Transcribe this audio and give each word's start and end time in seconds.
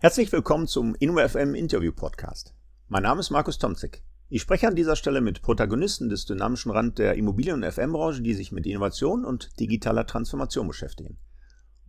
Herzlich 0.00 0.30
willkommen 0.30 0.68
zum 0.68 0.94
InnoFM 0.94 1.56
Interview 1.56 1.90
Podcast. 1.90 2.54
Mein 2.86 3.02
Name 3.02 3.18
ist 3.18 3.30
Markus 3.30 3.58
Tomzig. 3.58 4.04
Ich 4.28 4.42
spreche 4.42 4.68
an 4.68 4.76
dieser 4.76 4.94
Stelle 4.94 5.20
mit 5.20 5.42
Protagonisten 5.42 6.08
des 6.08 6.24
dynamischen 6.24 6.70
Rand 6.70 7.00
der 7.00 7.16
Immobilien- 7.16 7.64
und 7.64 7.64
FM-Branche, 7.68 8.22
die 8.22 8.34
sich 8.34 8.52
mit 8.52 8.64
Innovation 8.64 9.24
und 9.24 9.58
digitaler 9.58 10.06
Transformation 10.06 10.68
beschäftigen. 10.68 11.18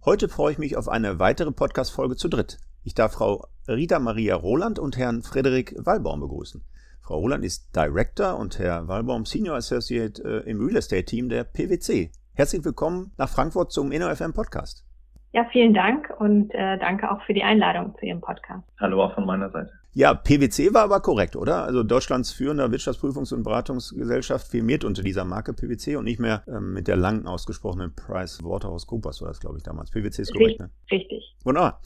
Heute 0.03 0.27
freue 0.27 0.53
ich 0.53 0.57
mich 0.57 0.75
auf 0.75 0.89
eine 0.89 1.19
weitere 1.19 1.51
Podcast-Folge 1.51 2.15
zu 2.15 2.29
dritt. 2.29 2.57
Ich 2.81 2.95
darf 2.95 3.13
Frau 3.13 3.47
Rita 3.67 3.99
Maria 3.99 4.33
Roland 4.33 4.79
und 4.79 4.97
Herrn 4.97 5.21
Frederik 5.21 5.75
Wallbaum 5.77 6.19
begrüßen. 6.19 6.63
Frau 7.03 7.19
Roland 7.19 7.45
ist 7.45 7.75
Director 7.75 8.39
und 8.39 8.57
Herr 8.57 8.87
Wallbaum 8.87 9.25
Senior 9.25 9.57
Associate 9.57 10.19
äh, 10.23 10.49
im 10.49 10.59
Real 10.65 10.77
Estate 10.77 11.05
Team 11.05 11.29
der 11.29 11.43
PwC. 11.43 12.11
Herzlich 12.33 12.65
willkommen 12.65 13.11
nach 13.17 13.29
Frankfurt 13.29 13.71
zum 13.71 13.91
InnoFM 13.91 14.33
Podcast. 14.33 14.83
Ja, 15.31 15.45
vielen 15.51 15.73
Dank 15.73 16.11
und 16.19 16.53
äh, 16.55 16.77
danke 16.79 17.11
auch 17.11 17.21
für 17.23 17.33
die 17.33 17.43
Einladung 17.43 17.95
zu 17.99 18.05
Ihrem 18.05 18.19
Podcast. 18.21 18.63
Hallo 18.79 19.03
auch 19.03 19.13
von 19.13 19.25
meiner 19.25 19.51
Seite. 19.51 19.71
Ja, 19.93 20.13
PwC 20.13 20.73
war 20.73 20.83
aber 20.83 21.01
korrekt, 21.01 21.35
oder? 21.35 21.63
Also 21.63 21.83
Deutschlands 21.83 22.31
führender 22.31 22.67
Wirtschaftsprüfungs- 22.67 23.33
und 23.33 23.43
Beratungsgesellschaft 23.43 24.47
firmiert 24.47 24.83
unter 24.83 25.03
dieser 25.03 25.25
Marke 25.25 25.53
PwC 25.53 25.97
und 25.97 26.05
nicht 26.05 26.19
mehr 26.19 26.43
ähm, 26.47 26.73
mit 26.73 26.87
der 26.87 26.95
lang 26.95 27.25
ausgesprochenen 27.25 27.93
Price 27.95 28.43
Waterhouse 28.43 28.87
Coopers 28.87 29.21
war 29.21 29.29
das, 29.29 29.39
glaube 29.39 29.57
ich, 29.57 29.63
damals. 29.63 29.91
PwC 29.91 30.21
ist 30.21 30.33
korrekt, 30.33 30.59
ne? 30.59 30.69
Richtig. 30.91 31.35
Wunderbar. 31.43 31.81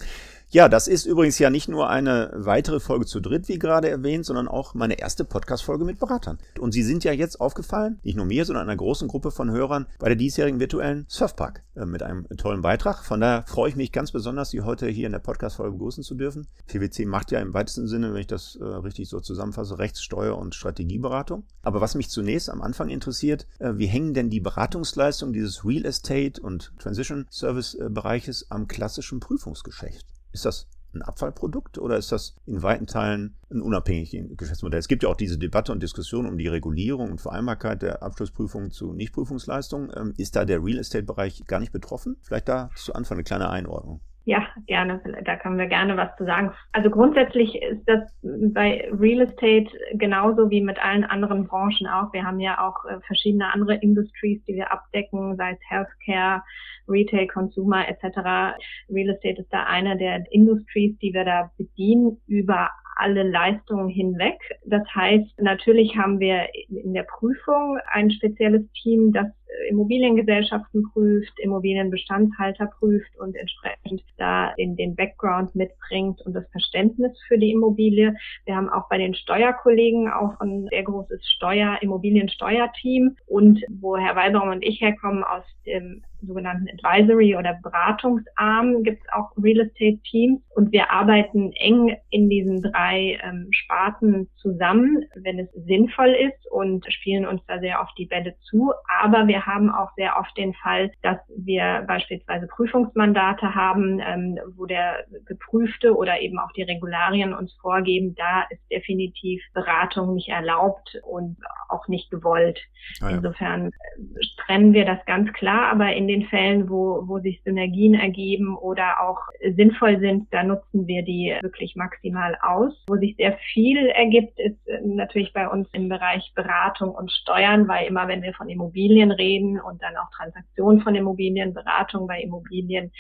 Ja, 0.54 0.70
das 0.70 0.88
ist 0.88 1.08
übrigens 1.08 1.40
ja 1.40 1.50
nicht 1.50 1.68
nur 1.68 1.90
eine 1.90 2.30
weitere 2.36 2.80
Folge 2.80 3.08
zu 3.08 3.20
dritt, 3.20 3.48
wie 3.48 3.58
gerade 3.58 3.90
erwähnt, 3.90 4.24
sondern 4.24 4.48
auch 4.48 4.76
meine 4.76 5.00
erste 5.00 5.26
Podcast-Folge 5.26 5.84
mit 5.84 5.98
Beratern. 5.98 6.38
Und 6.60 6.74
sie 6.74 6.84
sind 6.84 7.04
ja 7.04 7.12
jetzt 7.12 7.42
aufgefallen, 7.42 8.00
nicht 8.04 8.18
nur 8.18 8.28
mir, 8.28 8.46
sondern 8.46 8.70
einer 8.70 8.78
großen 8.78 9.08
Gruppe 9.08 9.32
von 9.32 9.50
Hörern 9.50 9.88
bei 9.98 10.10
der 10.10 10.16
diesjährigen 10.16 10.60
virtuellen 10.60 11.06
Surfpark 11.08 11.64
äh, 11.76 11.86
mit 11.86 12.04
einem 12.04 12.28
tollen 12.38 12.62
Beitrag. 12.62 13.04
Von 13.04 13.22
daher 13.22 13.46
freue 13.48 13.70
ich 13.70 13.76
mich 13.76 13.92
ganz 13.92 14.12
besonders, 14.12 14.52
Sie 14.52 14.62
heute 14.62 14.88
hier 14.88 15.08
in 15.08 15.14
der 15.14 15.18
Podcast-Folge 15.18 15.72
begrüßen 15.72 16.04
zu 16.04 16.14
dürfen. 16.14 16.48
PwC 16.68 17.08
macht 17.08 17.32
ja 17.32 17.40
im 17.40 17.56
weitesten 17.56 17.88
Sinne, 17.88 18.14
wenn 18.14 18.22
ich 18.22 18.28
das 18.28 18.56
äh, 18.56 18.64
richtig 18.64 19.10
so 19.10 19.22
zusammenfasse, 19.22 19.80
Rechtssteuer- 19.80 20.38
und 20.38 20.54
Strategieberatung. 20.54 21.46
Aber 21.64 21.82
was 21.82 21.96
mich 21.96 22.10
zunächst 22.10 22.52
am 22.52 22.62
Anfang 22.62 22.90
interessiert, 22.90 23.48
äh, 23.58 23.72
wie 23.78 23.88
hängen 23.88 24.14
denn 24.14 24.30
die 24.30 24.40
Beratungsleistungen 24.40 25.34
dieses 25.34 25.66
Real 25.66 25.86
Estate 25.86 26.40
und 26.40 26.74
Transition 26.78 27.26
Service 27.32 27.74
äh, 27.74 27.90
Bereiches 27.90 28.52
am 28.52 28.68
klassischen 28.68 29.20
Prüfungsgeschäft? 29.20 30.06
Ist 30.34 30.46
das 30.46 30.68
ein 30.94 31.02
Abfallprodukt 31.02 31.78
oder 31.78 31.98
ist 31.98 32.12
das 32.12 32.36
in 32.46 32.62
weiten 32.62 32.86
Teilen 32.86 33.36
ein 33.50 33.62
unabhängiges 33.62 34.38
Geschäftsmodell? 34.38 34.80
Es 34.80 34.88
gibt 34.88 35.04
ja 35.04 35.10
auch 35.10 35.16
diese 35.16 35.38
Debatte 35.38 35.72
und 35.72 35.82
Diskussion 35.82 36.26
um 36.26 36.38
die 36.38 36.48
Regulierung 36.48 37.12
und 37.12 37.22
Vereinbarkeit 37.22 37.82
der 37.82 38.04
Abschlussprüfung 38.04 38.72
zu 38.72 38.94
Nichtprüfungsleistungen. 38.94 39.92
Ähm, 39.96 40.14
ist 40.18 40.36
da 40.36 40.46
der 40.46 40.64
Real 40.64 40.80
Estate-Bereich 40.80 41.46
gar 41.46 41.60
nicht 41.60 41.72
betroffen? 41.72 42.18
Vielleicht 42.22 42.50
da 42.50 42.70
zu 42.76 42.94
Anfang 42.94 43.16
eine 43.18 43.24
kleine 43.24 43.50
Einordnung. 43.50 44.02
Ja, 44.26 44.48
gerne. 44.68 45.02
Da 45.26 45.36
können 45.36 45.58
wir 45.58 45.68
gerne 45.68 45.98
was 45.98 46.16
zu 46.16 46.24
sagen. 46.24 46.52
Also 46.72 46.90
grundsätzlich 46.90 47.62
ist 47.62 47.84
das 47.86 48.02
bei 48.22 48.90
Real 48.98 49.28
Estate 49.28 49.70
genauso 49.96 50.50
wie 50.50 50.62
mit 50.62 50.82
allen 50.84 51.04
anderen 51.04 51.46
Branchen 51.46 51.88
auch. 51.88 52.14
Wir 52.14 52.24
haben 52.24 52.40
ja 52.40 52.66
auch 52.66 52.86
äh, 52.86 53.02
verschiedene 53.06 53.54
andere 53.54 53.76
Industries, 53.76 54.42
die 54.46 54.56
wir 54.56 54.72
abdecken, 54.72 55.36
sei 55.36 55.52
es 55.52 55.60
Healthcare, 55.70 56.42
Retail, 56.88 57.28
Consumer 57.28 57.86
etc. 57.88 58.56
Real 58.90 59.10
Estate 59.10 59.42
ist 59.42 59.52
da 59.52 59.64
eine 59.64 59.98
der 59.98 60.24
Industries, 60.32 60.98
die 61.00 61.14
wir 61.14 61.26
da 61.26 61.52
bedienen 61.58 62.22
über 62.26 62.70
alle 62.96 63.24
Leistungen 63.24 63.90
hinweg. 63.90 64.40
Das 64.66 64.84
heißt, 64.96 65.42
natürlich 65.42 65.98
haben 65.98 66.20
wir 66.20 66.48
in 66.70 66.94
der 66.94 67.04
Prüfung 67.04 67.78
ein 67.92 68.12
spezielles 68.12 68.72
Team, 68.82 69.12
das 69.12 69.28
Immobiliengesellschaften 69.70 70.84
prüft, 70.92 71.40
Immobilienbestandshalter 71.40 72.68
prüft 72.68 73.18
und 73.20 73.36
entsprechend 73.36 74.04
da 74.18 74.54
den, 74.58 74.76
den 74.76 74.96
Background 74.96 75.56
mitbringt 75.56 76.22
und 76.22 76.34
das 76.34 76.50
Verständnis 76.52 77.12
für 77.28 77.38
die 77.38 77.52
Immobilie. 77.52 78.16
Wir 78.46 78.56
haben 78.56 78.70
auch 78.70 78.90
bei 78.90 78.98
den 78.98 79.16
Steuerkollegen 79.16 80.10
auch 80.10 80.40
ein 80.40 80.68
sehr 80.70 80.84
großes 80.84 81.26
Steuer, 81.28 81.78
Immobiliensteuerteam 81.82 83.16
und 83.28 83.62
wo 83.70 83.98
Herr 83.98 84.16
Walbaum 84.16 84.50
und 84.50 84.64
ich 84.64 84.82
herkommen 84.82 85.24
aus 85.24 85.44
dem 85.66 86.04
sogenannten 86.26 86.68
Advisory 86.70 87.36
oder 87.36 87.60
Beratungsarm 87.62 88.84
gibt 88.84 89.04
es 89.04 89.14
auch 89.14 89.32
Real 89.38 89.62
Estate 89.62 90.00
Teams 90.10 90.42
und 90.56 90.72
wir 90.72 90.92
arbeiten 90.92 91.52
eng 91.54 91.96
in 92.10 92.30
diesen 92.30 92.62
drei 92.62 93.20
ähm, 93.24 93.48
Sparten 93.52 94.30
zusammen, 94.38 95.06
wenn 95.16 95.40
es 95.40 95.50
sinnvoll 95.54 96.10
ist 96.10 96.52
und 96.52 96.86
spielen 96.92 97.26
uns 97.26 97.42
da 97.48 97.60
sehr 97.60 97.82
oft 97.82 97.98
die 97.98 98.06
Bälle 98.06 98.36
zu. 98.50 98.72
Aber 99.02 99.28
wir 99.28 99.46
haben 99.46 99.70
auch 99.70 99.90
sehr 99.96 100.18
oft 100.20 100.36
den 100.38 100.54
Fall, 100.54 100.92
dass 101.02 101.18
wir 101.36 101.84
beispielsweise 101.88 102.48
Prüfungsmandate 102.48 103.56
haben, 103.56 104.00
ähm, 104.00 104.40
wo 104.56 104.66
der 104.66 105.06
Geprüfte 105.26 105.96
oder 105.96 106.22
eben 106.22 106.40
auch 106.40 106.52
die 106.54 106.64
Regularien 106.64 107.34
uns 107.34 107.54
vorgeben, 107.62 108.16
da 108.16 108.44
ist 108.50 108.62
definitiv 108.72 109.42
Beratung 109.54 110.16
nicht 110.16 110.30
erlaubt 110.30 111.00
und 111.04 111.38
auch 111.70 111.88
nicht 111.88 112.10
gewollt. 112.12 112.60
Ah 113.02 113.10
ja. 113.10 113.18
Insofern 113.18 113.68
äh, 113.68 114.26
trennen 114.46 114.74
wir 114.74 114.86
das 114.86 115.04
ganz 115.06 115.32
klar, 115.34 115.72
aber 115.72 115.94
in 115.94 116.08
den 116.14 116.28
Fällen, 116.28 116.70
wo, 116.70 117.04
wo 117.08 117.20
sich 117.20 117.42
Synergien 117.44 117.96
ergeben 117.96 118.56
oder 118.56 119.02
auch 119.02 119.20
sinnvoll 119.56 120.00
sind, 120.00 120.28
da 120.32 120.44
nutzen 120.44 120.88
wir 120.88 121.04
die 121.04 121.36
wirklich 121.42 121.76
maximal 121.76 122.38
aus. 122.42 122.74
Wo 122.88 122.96
sich 122.98 123.16
sehr 123.18 123.38
viel 123.54 123.88
ergibt, 123.88 124.40
ist 124.40 124.68
äh, 124.68 124.80
natürlich 124.84 125.34
bei 125.34 125.48
uns 125.48 125.68
im 125.74 125.90
Bereich 125.90 126.32
Beratung 126.36 126.92
und 126.92 127.12
Steuern, 127.12 127.68
weil 127.68 127.88
immer 127.88 128.08
wenn 128.08 128.22
wir 128.22 128.34
von 128.34 128.50
Immobilien 128.50 129.12
reden 129.12 129.60
und 129.60 129.82
dann 129.82 129.98
auch 129.98 130.10
Transaktionen 130.16 130.82
von 130.82 130.96
Immobilien, 130.96 131.54
Beratung 131.54 132.08
bei 132.08 132.22
Immobilien, 132.22 132.92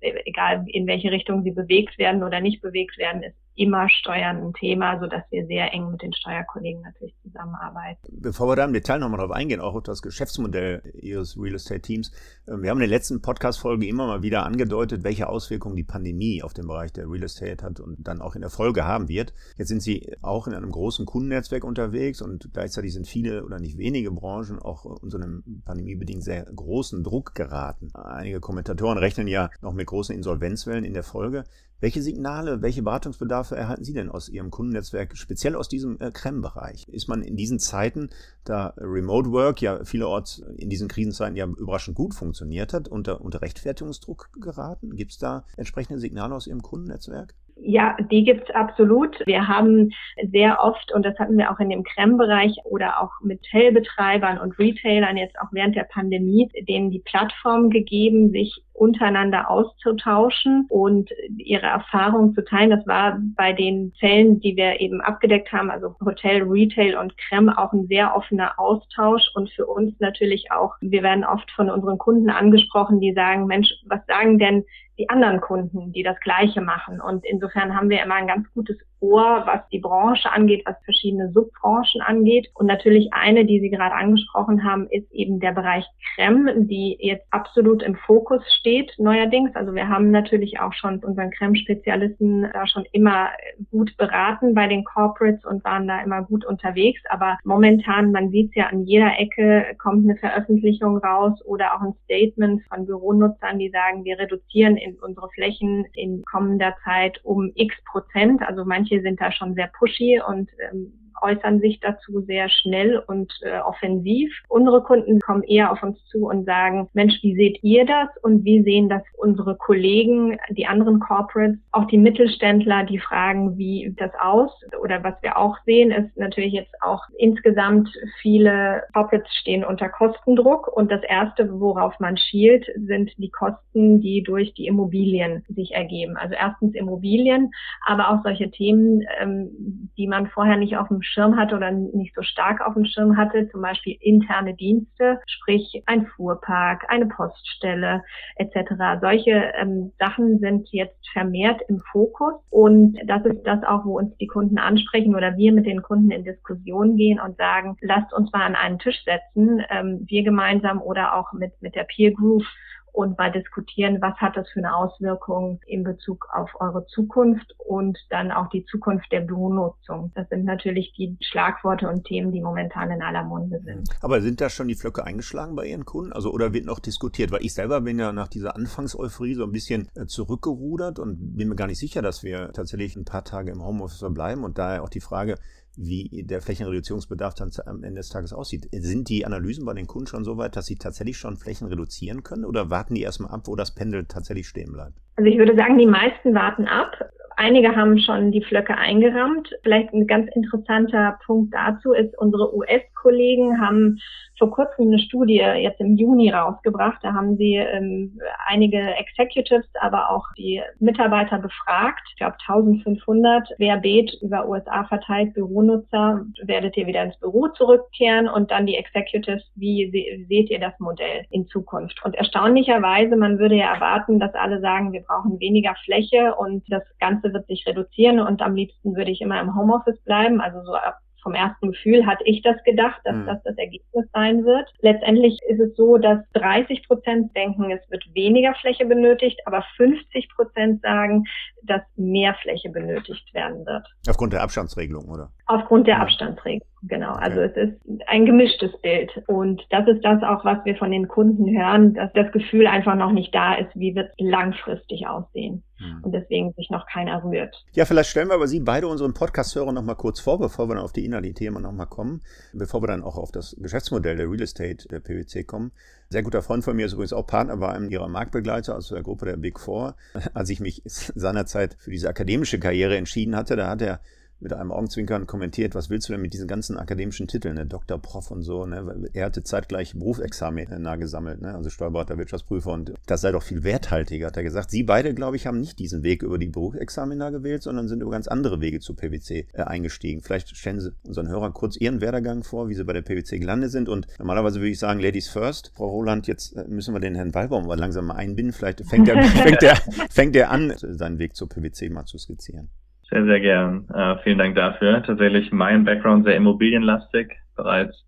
egal 0.00 0.64
in 0.66 0.86
welche 0.86 1.10
Richtung 1.10 1.42
sie 1.42 1.52
bewegt 1.52 1.98
werden 1.98 2.22
oder 2.22 2.40
nicht 2.40 2.62
bewegt 2.62 2.98
werden, 2.98 3.22
ist 3.22 3.36
immer 3.60 3.88
Steuern 3.90 4.38
ein 4.38 4.52
Thema, 4.54 4.98
so 5.00 5.06
dass 5.06 5.22
wir 5.30 5.46
sehr 5.46 5.72
eng 5.74 5.90
mit 5.90 6.00
den 6.00 6.14
Steuerkollegen 6.14 6.80
natürlich 6.80 7.14
zusammenarbeiten. 7.22 8.00
Bevor 8.10 8.48
wir 8.48 8.56
da 8.56 8.64
im 8.64 8.72
Detail 8.72 8.98
nochmal 8.98 9.20
drauf 9.20 9.32
eingehen, 9.32 9.60
auch 9.60 9.74
auf 9.74 9.82
das 9.82 10.00
Geschäftsmodell 10.00 10.82
Ihres 10.94 11.36
Real 11.36 11.54
Estate 11.54 11.82
Teams. 11.82 12.10
Ähm, 12.48 12.62
wir 12.62 12.70
haben 12.70 12.78
in 12.78 12.88
der 12.88 12.96
letzten 12.96 13.20
Podcast-Folge 13.20 13.86
immer 13.86 14.06
mal 14.06 14.22
wieder 14.22 14.46
angedeutet, 14.46 15.04
welche 15.04 15.28
Auswirkungen 15.28 15.76
die 15.76 15.84
Pandemie 15.84 16.42
auf 16.42 16.54
den 16.54 16.66
Bereich 16.66 16.92
der 16.92 17.10
Real 17.10 17.24
Estate 17.24 17.62
hat 17.62 17.80
und 17.80 17.96
dann 17.98 18.22
auch 18.22 18.34
in 18.34 18.40
der 18.40 18.50
Folge 18.50 18.86
haben 18.86 19.08
wird. 19.08 19.34
Jetzt 19.58 19.68
sind 19.68 19.82
Sie 19.82 20.10
auch 20.22 20.46
in 20.46 20.54
einem 20.54 20.70
großen 20.70 21.04
Kundennetzwerk 21.04 21.64
unterwegs 21.64 22.22
und 22.22 22.50
gleichzeitig 22.54 22.94
sind 22.94 23.06
viele 23.06 23.44
oder 23.44 23.58
nicht 23.58 23.76
wenige 23.76 24.10
Branchen 24.10 24.58
auch 24.58 24.86
unter 24.86 25.18
einem 25.18 25.62
pandemiebedingt 25.66 26.24
sehr 26.24 26.44
großen 26.44 27.04
Druck 27.04 27.34
geraten. 27.34 27.90
Einige 27.92 28.40
Kommentatoren 28.40 28.96
rechnen 28.96 29.28
ja 29.28 29.50
noch 29.60 29.74
mit 29.74 29.86
großen 29.90 30.14
Insolvenzwellen 30.14 30.84
in 30.84 30.94
der 30.94 31.02
Folge. 31.02 31.44
Welche 31.80 32.02
Signale, 32.02 32.60
welche 32.60 32.82
Beratungsbedarfe 32.82 33.56
erhalten 33.56 33.84
Sie 33.84 33.94
denn 33.94 34.10
aus 34.10 34.28
Ihrem 34.28 34.50
Kundennetzwerk, 34.50 35.16
speziell 35.16 35.56
aus 35.56 35.68
diesem 35.68 35.98
äh, 35.98 36.10
Creme-Bereich? 36.10 36.88
Ist 36.88 37.08
man 37.08 37.22
in 37.22 37.36
diesen 37.36 37.58
Zeiten, 37.58 38.10
da 38.44 38.74
Remote 38.76 39.32
Work 39.32 39.62
ja 39.62 39.84
vielerorts 39.84 40.44
in 40.58 40.68
diesen 40.68 40.88
Krisenzeiten 40.88 41.36
ja 41.36 41.46
überraschend 41.46 41.96
gut 41.96 42.14
funktioniert 42.14 42.74
hat, 42.74 42.88
unter, 42.88 43.22
unter 43.22 43.40
Rechtfertigungsdruck 43.40 44.28
geraten? 44.40 44.94
Gibt 44.94 45.12
es 45.12 45.18
da 45.18 45.44
entsprechende 45.56 46.00
Signale 46.00 46.34
aus 46.34 46.46
Ihrem 46.46 46.62
Kundennetzwerk? 46.62 47.34
Ja, 47.62 47.96
die 48.10 48.24
gibt's 48.24 48.50
absolut. 48.50 49.16
Wir 49.26 49.46
haben 49.46 49.90
sehr 50.30 50.60
oft, 50.62 50.92
und 50.92 51.04
das 51.04 51.18
hatten 51.18 51.36
wir 51.36 51.50
auch 51.50 51.60
in 51.60 51.68
dem 51.68 51.84
Creme-Bereich 51.84 52.56
oder 52.64 53.02
auch 53.02 53.10
mit 53.22 53.40
Hotelbetreibern 53.52 54.38
und 54.38 54.58
Retailern 54.58 55.16
jetzt 55.16 55.38
auch 55.38 55.48
während 55.52 55.76
der 55.76 55.84
Pandemie, 55.84 56.48
denen 56.68 56.90
die 56.90 57.00
Plattform 57.00 57.70
gegeben, 57.70 58.30
sich 58.30 58.64
untereinander 58.80 59.50
auszutauschen 59.50 60.66
und 60.70 61.10
ihre 61.36 61.66
Erfahrungen 61.66 62.34
zu 62.34 62.42
teilen. 62.42 62.70
Das 62.70 62.86
war 62.86 63.18
bei 63.36 63.52
den 63.52 63.92
Fällen, 64.00 64.40
die 64.40 64.56
wir 64.56 64.80
eben 64.80 65.02
abgedeckt 65.02 65.52
haben, 65.52 65.70
also 65.70 65.94
Hotel, 66.02 66.42
Retail 66.44 66.96
und 66.96 67.14
Creme, 67.18 67.50
auch 67.50 67.74
ein 67.74 67.86
sehr 67.88 68.16
offener 68.16 68.58
Austausch 68.58 69.30
und 69.34 69.50
für 69.50 69.66
uns 69.66 69.92
natürlich 70.00 70.50
auch, 70.50 70.74
wir 70.80 71.02
werden 71.02 71.24
oft 71.24 71.50
von 71.50 71.68
unseren 71.68 71.98
Kunden 71.98 72.30
angesprochen, 72.30 73.00
die 73.00 73.12
sagen, 73.12 73.46
Mensch, 73.46 73.68
was 73.84 74.00
sagen 74.06 74.38
denn 74.38 74.64
die 74.98 75.10
anderen 75.10 75.42
Kunden, 75.42 75.92
die 75.92 76.02
das 76.02 76.18
Gleiche 76.20 76.62
machen. 76.62 77.00
Und 77.00 77.24
insofern 77.26 77.76
haben 77.76 77.90
wir 77.90 78.02
immer 78.02 78.14
ein 78.14 78.26
ganz 78.26 78.50
gutes 78.54 78.78
Ohr, 79.00 79.42
was 79.46 79.66
die 79.70 79.78
Branche 79.78 80.30
angeht, 80.32 80.62
was 80.66 80.76
verschiedene 80.84 81.30
Subbranchen 81.32 82.00
angeht. 82.02 82.48
Und 82.54 82.66
natürlich 82.66 83.12
eine, 83.12 83.44
die 83.44 83.60
Sie 83.60 83.70
gerade 83.70 83.94
angesprochen 83.94 84.64
haben, 84.64 84.86
ist 84.90 85.10
eben 85.12 85.40
der 85.40 85.52
Bereich 85.52 85.84
Creme, 86.14 86.68
die 86.68 86.96
jetzt 87.00 87.26
absolut 87.30 87.82
im 87.82 87.94
Fokus 87.94 88.42
steht 88.58 88.92
neuerdings. 88.98 89.54
Also 89.54 89.74
wir 89.74 89.88
haben 89.88 90.10
natürlich 90.10 90.60
auch 90.60 90.72
schon 90.72 90.98
unseren 90.98 91.30
Creme-Spezialisten 91.30 92.48
da 92.52 92.66
schon 92.66 92.84
immer 92.92 93.30
gut 93.70 93.96
beraten 93.96 94.54
bei 94.54 94.66
den 94.66 94.84
Corporates 94.84 95.44
und 95.44 95.64
waren 95.64 95.88
da 95.88 96.02
immer 96.02 96.22
gut 96.22 96.44
unterwegs. 96.44 97.00
Aber 97.08 97.38
momentan, 97.44 98.12
man 98.12 98.30
sieht 98.30 98.50
es 98.50 98.56
ja 98.56 98.66
an 98.66 98.84
jeder 98.84 99.18
Ecke, 99.18 99.76
kommt 99.78 100.04
eine 100.04 100.16
Veröffentlichung 100.16 100.98
raus 100.98 101.40
oder 101.44 101.74
auch 101.74 101.80
ein 101.80 101.94
Statement 102.04 102.62
von 102.68 102.86
Büronutzern, 102.86 103.58
die 103.58 103.70
sagen, 103.70 104.04
wir 104.04 104.18
reduzieren 104.18 104.76
in 104.76 104.96
unsere 105.00 105.28
Flächen 105.30 105.86
in 105.94 106.22
kommender 106.24 106.74
Zeit 106.84 107.20
um 107.24 107.50
x 107.54 107.74
Prozent. 107.90 108.42
Also 108.42 108.64
manche 108.64 108.89
sind 108.98 109.20
da 109.20 109.30
schon 109.30 109.54
sehr 109.54 109.68
pushy 109.68 110.20
und 110.26 110.50
ähm, 110.70 111.09
äußern 111.22 111.60
sich 111.60 111.80
dazu 111.80 112.20
sehr 112.20 112.48
schnell 112.48 113.02
und 113.06 113.32
äh, 113.42 113.58
offensiv. 113.60 114.32
Unsere 114.48 114.82
Kunden 114.82 115.20
kommen 115.20 115.42
eher 115.42 115.72
auf 115.72 115.82
uns 115.82 116.04
zu 116.06 116.26
und 116.26 116.44
sagen, 116.44 116.88
Mensch, 116.92 117.18
wie 117.22 117.34
seht 117.34 117.62
ihr 117.62 117.84
das 117.86 118.08
und 118.22 118.44
wie 118.44 118.62
sehen 118.62 118.88
das 118.88 119.02
unsere 119.16 119.56
Kollegen, 119.56 120.38
die 120.50 120.66
anderen 120.66 121.00
Corporates, 121.00 121.58
auch 121.72 121.86
die 121.86 121.98
Mittelständler, 121.98 122.84
die 122.84 122.98
fragen, 122.98 123.56
wie 123.58 123.94
das 123.96 124.10
aus 124.20 124.50
oder 124.80 125.02
was 125.04 125.14
wir 125.22 125.36
auch 125.36 125.56
sehen, 125.64 125.90
ist 125.90 126.16
natürlich 126.16 126.52
jetzt 126.52 126.74
auch 126.82 127.02
insgesamt 127.18 127.88
viele 128.20 128.82
Corporates 128.92 129.32
stehen 129.34 129.64
unter 129.64 129.88
Kostendruck 129.88 130.68
und 130.68 130.90
das 130.90 131.02
erste, 131.02 131.60
worauf 131.60 131.98
man 132.00 132.16
schielt, 132.16 132.66
sind 132.76 133.10
die 133.18 133.30
Kosten, 133.30 134.00
die 134.00 134.22
durch 134.22 134.54
die 134.54 134.66
Immobilien 134.66 135.44
sich 135.48 135.72
ergeben. 135.72 136.16
Also 136.16 136.34
erstens 136.34 136.74
Immobilien, 136.74 137.50
aber 137.86 138.10
auch 138.10 138.22
solche 138.22 138.50
Themen, 138.50 139.02
ähm, 139.20 139.90
die 139.96 140.06
man 140.06 140.28
vorher 140.28 140.56
nicht 140.56 140.76
auf 140.76 140.88
dem 140.88 141.02
Schirm 141.10 141.36
hatte 141.36 141.56
oder 141.56 141.70
nicht 141.70 142.14
so 142.14 142.22
stark 142.22 142.60
auf 142.66 142.74
dem 142.74 142.84
Schirm 142.84 143.16
hatte, 143.16 143.48
zum 143.50 143.62
Beispiel 143.62 143.96
interne 144.00 144.54
Dienste, 144.54 145.20
sprich 145.26 145.82
ein 145.86 146.06
Fuhrpark, 146.06 146.84
eine 146.88 147.06
Poststelle 147.06 148.02
etc. 148.36 149.00
Solche 149.00 149.52
ähm, 149.60 149.92
Sachen 149.98 150.38
sind 150.38 150.68
jetzt 150.70 151.08
vermehrt 151.12 151.60
im 151.68 151.80
Fokus 151.92 152.34
und 152.50 152.98
das 153.06 153.24
ist 153.24 153.42
das 153.44 153.62
auch, 153.64 153.84
wo 153.84 153.98
uns 153.98 154.16
die 154.18 154.26
Kunden 154.26 154.58
ansprechen 154.58 155.14
oder 155.14 155.36
wir 155.36 155.52
mit 155.52 155.66
den 155.66 155.82
Kunden 155.82 156.10
in 156.10 156.24
Diskussion 156.24 156.96
gehen 156.96 157.20
und 157.20 157.36
sagen, 157.36 157.76
lasst 157.80 158.12
uns 158.12 158.32
mal 158.32 158.46
an 158.46 158.54
einen 158.54 158.78
Tisch 158.78 159.02
setzen, 159.04 159.62
ähm, 159.70 160.04
wir 160.06 160.22
gemeinsam 160.22 160.80
oder 160.80 161.16
auch 161.16 161.32
mit, 161.32 161.52
mit 161.60 161.74
der 161.74 161.84
Peer 161.84 162.12
Group 162.12 162.44
und 162.92 163.18
mal 163.18 163.32
diskutieren, 163.32 163.98
was 164.00 164.16
hat 164.16 164.36
das 164.36 164.48
für 164.50 164.60
eine 164.60 164.74
Auswirkung 164.74 165.60
in 165.66 165.84
Bezug 165.84 166.28
auf 166.32 166.50
eure 166.60 166.86
Zukunft 166.86 167.54
und 167.58 167.98
dann 168.10 168.30
auch 168.30 168.48
die 168.50 168.64
Zukunft 168.64 169.10
der 169.12 169.20
Büronutzung. 169.20 170.12
Das 170.14 170.28
sind 170.28 170.44
natürlich 170.44 170.92
die 170.96 171.16
Schlagworte 171.20 171.88
und 171.88 172.04
Themen, 172.04 172.32
die 172.32 172.40
momentan 172.40 172.90
in 172.90 173.02
aller 173.02 173.24
Munde 173.24 173.60
sind. 173.64 173.88
Aber 174.00 174.20
sind 174.20 174.40
da 174.40 174.48
schon 174.48 174.68
die 174.68 174.74
Flöcke 174.74 175.04
eingeschlagen 175.04 175.56
bei 175.56 175.66
Ihren 175.66 175.84
Kunden? 175.84 176.12
Also 176.12 176.32
oder 176.32 176.52
wird 176.52 176.66
noch 176.66 176.80
diskutiert? 176.80 177.30
Weil 177.32 177.44
ich 177.44 177.54
selber 177.54 177.80
bin 177.80 177.98
ja 177.98 178.12
nach 178.12 178.28
dieser 178.28 178.56
Anfangseuphorie 178.56 179.34
so 179.34 179.44
ein 179.44 179.52
bisschen 179.52 179.88
äh, 179.94 180.06
zurückgerudert 180.06 180.98
und 180.98 181.36
bin 181.36 181.48
mir 181.48 181.56
gar 181.56 181.66
nicht 181.66 181.78
sicher, 181.78 182.02
dass 182.02 182.22
wir 182.22 182.52
tatsächlich 182.52 182.96
ein 182.96 183.04
paar 183.04 183.24
Tage 183.24 183.50
im 183.50 183.64
Homeoffice 183.64 184.04
bleiben 184.10 184.44
und 184.44 184.58
daher 184.58 184.82
auch 184.82 184.88
die 184.88 185.00
Frage, 185.00 185.36
wie 185.76 186.24
der 186.24 186.40
Flächenreduzierungsbedarf 186.40 187.34
dann 187.34 187.50
am 187.66 187.82
Ende 187.84 188.00
des 188.00 188.08
Tages 188.08 188.32
aussieht. 188.32 188.68
Sind 188.72 189.08
die 189.08 189.24
Analysen 189.24 189.64
bei 189.64 189.74
den 189.74 189.86
Kunden 189.86 190.06
schon 190.06 190.24
so 190.24 190.36
weit, 190.36 190.56
dass 190.56 190.66
sie 190.66 190.76
tatsächlich 190.76 191.16
schon 191.16 191.36
Flächen 191.36 191.68
reduzieren 191.68 192.22
können 192.22 192.44
oder 192.44 192.70
warten 192.70 192.94
die 192.94 193.02
erstmal 193.02 193.30
ab, 193.30 193.42
wo 193.46 193.56
das 193.56 193.74
Pendel 193.74 194.04
tatsächlich 194.06 194.48
stehen 194.48 194.72
bleibt? 194.72 194.94
Also 195.16 195.30
ich 195.30 195.38
würde 195.38 195.56
sagen, 195.56 195.78
die 195.78 195.86
meisten 195.86 196.34
warten 196.34 196.66
ab. 196.66 196.92
Einige 197.36 197.74
haben 197.74 197.98
schon 197.98 198.32
die 198.32 198.42
Flöcke 198.42 198.76
eingerammt. 198.76 199.48
Vielleicht 199.62 199.94
ein 199.94 200.06
ganz 200.06 200.30
interessanter 200.34 201.18
Punkt 201.24 201.54
dazu 201.54 201.92
ist, 201.92 202.16
unsere 202.18 202.52
US-Kollegen 203.00 203.60
haben 203.60 203.98
vor 204.38 204.50
kurzem 204.50 204.86
eine 204.86 204.98
Studie 204.98 205.34
jetzt 205.34 205.80
im 205.80 205.96
Juni 205.96 206.30
rausgebracht. 206.30 206.98
Da 207.02 207.12
haben 207.12 207.36
sie 207.36 207.56
ähm, 207.56 208.18
einige 208.46 208.78
Executives, 208.78 209.66
aber 209.80 210.10
auch 210.10 210.24
die 210.38 210.62
Mitarbeiter 210.78 211.38
befragt. 211.38 212.00
Ich 212.10 212.16
glaube 212.16 212.36
1500 212.48 213.48
querbeet 213.56 214.16
über 214.22 214.48
USA 214.48 214.84
verteilt 214.84 215.34
Büronutzer. 215.34 216.24
Werdet 216.42 216.76
ihr 216.78 216.86
wieder 216.86 217.04
ins 217.04 217.18
Büro 217.18 217.48
zurückkehren? 217.48 218.28
Und 218.28 218.50
dann 218.50 218.66
die 218.66 218.76
Executives, 218.76 219.44
wie 219.56 219.90
se 219.90 220.26
seht 220.26 220.50
ihr 220.50 220.58
das 220.58 220.78
Modell 220.78 221.26
in 221.30 221.46
Zukunft? 221.46 222.00
Und 222.04 222.14
erstaunlicherweise, 222.14 223.16
man 223.16 223.38
würde 223.38 223.56
ja 223.56 223.74
erwarten, 223.74 224.20
dass 224.20 224.34
alle 224.34 224.60
sagen, 224.60 224.92
wir 224.92 225.02
brauchen 225.02 225.38
weniger 225.38 225.74
Fläche 225.84 226.34
und 226.34 226.64
das 226.68 226.82
Ganze 226.98 227.32
wird 227.34 227.46
sich 227.46 227.66
reduzieren 227.66 228.20
und 228.20 228.40
am 228.40 228.54
liebsten 228.54 228.96
würde 228.96 229.10
ich 229.10 229.20
immer 229.20 229.40
im 229.40 229.54
Homeoffice 229.54 230.00
bleiben, 230.04 230.40
also 230.40 230.62
so 230.62 230.74
ab 230.74 230.96
vom 231.22 231.34
ersten 231.34 231.72
Gefühl 231.72 232.06
hatte 232.06 232.24
ich 232.24 232.42
das 232.42 232.62
gedacht, 232.64 233.00
dass 233.04 233.16
mhm. 233.16 233.26
das 233.26 233.42
das 233.42 233.56
Ergebnis 233.58 234.06
sein 234.12 234.44
wird. 234.44 234.72
Letztendlich 234.80 235.38
ist 235.48 235.60
es 235.60 235.76
so, 235.76 235.98
dass 235.98 236.18
30 236.34 236.86
Prozent 236.86 237.34
denken, 237.36 237.70
es 237.70 237.90
wird 237.90 238.04
weniger 238.14 238.54
Fläche 238.54 238.86
benötigt, 238.86 239.40
aber 239.46 239.64
50 239.76 240.28
Prozent 240.34 240.82
sagen, 240.82 241.24
dass 241.62 241.82
mehr 241.96 242.34
Fläche 242.42 242.70
benötigt 242.70 243.32
werden 243.34 243.64
wird. 243.66 243.86
Aufgrund 244.08 244.32
der 244.32 244.42
Abstandsregelung, 244.42 245.08
oder? 245.08 245.30
Aufgrund 245.46 245.86
der 245.86 245.96
ja. 245.96 246.02
Abstandsregelung, 246.02 246.66
genau. 246.82 247.12
Also 247.12 247.40
es 247.40 247.56
ist 247.56 247.74
ein 248.06 248.26
gemischtes 248.26 248.72
Bild. 248.82 249.10
Und 249.26 249.62
das 249.70 249.86
ist 249.88 250.04
das 250.04 250.22
auch, 250.22 250.44
was 250.44 250.64
wir 250.64 250.76
von 250.76 250.90
den 250.90 251.08
Kunden 251.08 251.56
hören, 251.56 251.94
dass 251.94 252.12
das 252.12 252.30
Gefühl 252.32 252.66
einfach 252.66 252.94
noch 252.94 253.12
nicht 253.12 253.34
da 253.34 253.54
ist, 253.54 253.70
wie 253.74 253.94
wird 253.94 254.10
es 254.10 254.26
langfristig 254.26 255.06
aussehen. 255.06 255.62
Hm. 255.78 256.00
Und 256.02 256.12
deswegen 256.12 256.52
sich 256.52 256.68
noch 256.70 256.86
keiner 256.86 257.24
rührt. 257.24 257.64
Ja, 257.72 257.84
vielleicht 257.84 258.10
stellen 258.10 258.28
wir 258.28 258.34
aber 258.34 258.46
Sie 258.46 258.60
beide 258.60 258.86
unseren 258.86 259.14
Podcast-Hörern 259.14 259.74
noch 259.74 259.82
mal 259.82 259.94
kurz 259.94 260.20
vor, 260.20 260.38
bevor 260.38 260.68
wir 260.68 260.74
dann 260.74 260.84
auf 260.84 260.92
die 260.92 261.04
inhaltlichen 261.04 261.36
Themen 261.36 261.62
noch 261.62 261.72
mal 261.72 261.86
kommen, 261.86 262.20
bevor 262.52 262.82
wir 262.82 262.88
dann 262.88 263.02
auch 263.02 263.16
auf 263.16 263.32
das 263.32 263.56
Geschäftsmodell 263.58 264.16
der 264.16 264.26
Real 264.30 264.42
Estate 264.42 264.88
der 264.88 265.00
PwC 265.00 265.44
kommen. 265.44 265.72
Sehr 266.10 266.22
guter 266.22 266.42
Freund 266.42 266.64
von 266.64 266.76
mir 266.76 266.86
ist 266.86 266.92
übrigens 266.92 267.12
auch 267.12 267.26
Partner 267.26 267.56
bei 267.56 267.68
einem 267.68 267.88
ihrer 267.88 268.08
Marktbegleiter, 268.08 268.74
also 268.74 268.94
der 268.94 269.04
Gruppe 269.04 269.26
der 269.26 269.36
Big 269.36 269.58
Four. 269.58 269.94
Als 270.34 270.50
ich 270.50 270.60
mich 270.60 270.82
seinerzeit 270.84 271.76
für 271.78 271.90
diese 271.90 272.08
akademische 272.08 272.58
Karriere 272.58 272.96
entschieden 272.96 273.34
hatte, 273.34 273.56
da 273.56 273.68
hat 273.68 273.80
er 273.80 274.00
mit 274.40 274.52
einem 274.52 274.72
Augenzwinkern 274.72 275.26
kommentiert, 275.26 275.74
was 275.74 275.90
willst 275.90 276.08
du 276.08 276.12
denn 276.12 276.22
mit 276.22 276.32
diesen 276.32 276.48
ganzen 276.48 276.76
akademischen 276.76 277.28
Titeln, 277.28 277.54
ne? 277.54 277.66
Doktor, 277.66 277.98
Prof 277.98 278.30
und 278.30 278.42
so, 278.42 278.66
ne? 278.66 279.08
Er 279.12 279.26
hatte 279.26 279.42
zeitgleich 279.42 279.94
Berufsexamen 279.94 280.82
nah 280.82 280.96
gesammelt, 280.96 281.40
ne? 281.40 281.54
Also 281.54 281.70
Steuerberater, 281.70 282.18
Wirtschaftsprüfer 282.18 282.72
und 282.72 282.94
das 283.06 283.20
sei 283.20 283.32
doch 283.32 283.42
viel 283.42 283.64
werthaltiger, 283.64 284.28
hat 284.28 284.36
er 284.36 284.42
gesagt. 284.42 284.70
Sie 284.70 284.82
beide, 284.82 285.14
glaube 285.14 285.36
ich, 285.36 285.46
haben 285.46 285.60
nicht 285.60 285.78
diesen 285.78 286.02
Weg 286.02 286.22
über 286.22 286.38
die 286.38 286.48
Berufsexamina 286.48 287.30
gewählt, 287.30 287.62
sondern 287.62 287.88
sind 287.88 288.02
über 288.02 288.10
ganz 288.10 288.28
andere 288.28 288.60
Wege 288.60 288.80
zu 288.80 288.94
PwC 288.94 289.46
äh, 289.52 289.62
eingestiegen. 289.62 290.22
Vielleicht 290.22 290.56
stellen 290.56 290.80
Sie 290.80 290.92
unseren 291.06 291.28
Hörern 291.28 291.52
kurz 291.52 291.76
Ihren 291.76 292.00
Werdegang 292.00 292.42
vor, 292.42 292.68
wie 292.68 292.74
Sie 292.74 292.84
bei 292.84 292.92
der 292.92 293.02
PwC 293.02 293.38
gelandet 293.38 293.70
sind 293.70 293.88
und 293.88 294.06
normalerweise 294.18 294.60
würde 294.60 294.70
ich 294.70 294.78
sagen, 294.78 295.00
Ladies 295.00 295.28
first. 295.28 295.72
Frau 295.74 295.88
Roland, 295.88 296.26
jetzt 296.26 296.56
äh, 296.56 296.64
müssen 296.66 296.94
wir 296.94 297.00
den 297.00 297.14
Herrn 297.14 297.34
Wallbaum 297.34 297.66
mal 297.66 297.78
langsam 297.78 298.06
mal 298.06 298.14
einbinden. 298.14 298.52
Vielleicht 298.52 298.86
fängt 298.86 299.08
er, 299.08 299.22
fängt 299.24 299.62
er, 299.62 299.76
fängt 300.10 300.36
er 300.36 300.50
an, 300.50 300.72
seinen 300.76 301.18
Weg 301.18 301.36
zur 301.36 301.48
PwC 301.48 301.90
mal 301.90 302.04
zu 302.04 302.18
skizzieren. 302.18 302.70
Sehr, 303.10 303.24
sehr 303.24 303.40
gern. 303.40 303.88
Äh, 303.92 304.18
vielen 304.22 304.38
Dank 304.38 304.54
dafür. 304.54 305.02
Tatsächlich 305.02 305.50
mein 305.50 305.84
Background 305.84 306.24
sehr 306.24 306.36
immobilienlastig. 306.36 307.36
Bereits 307.56 308.04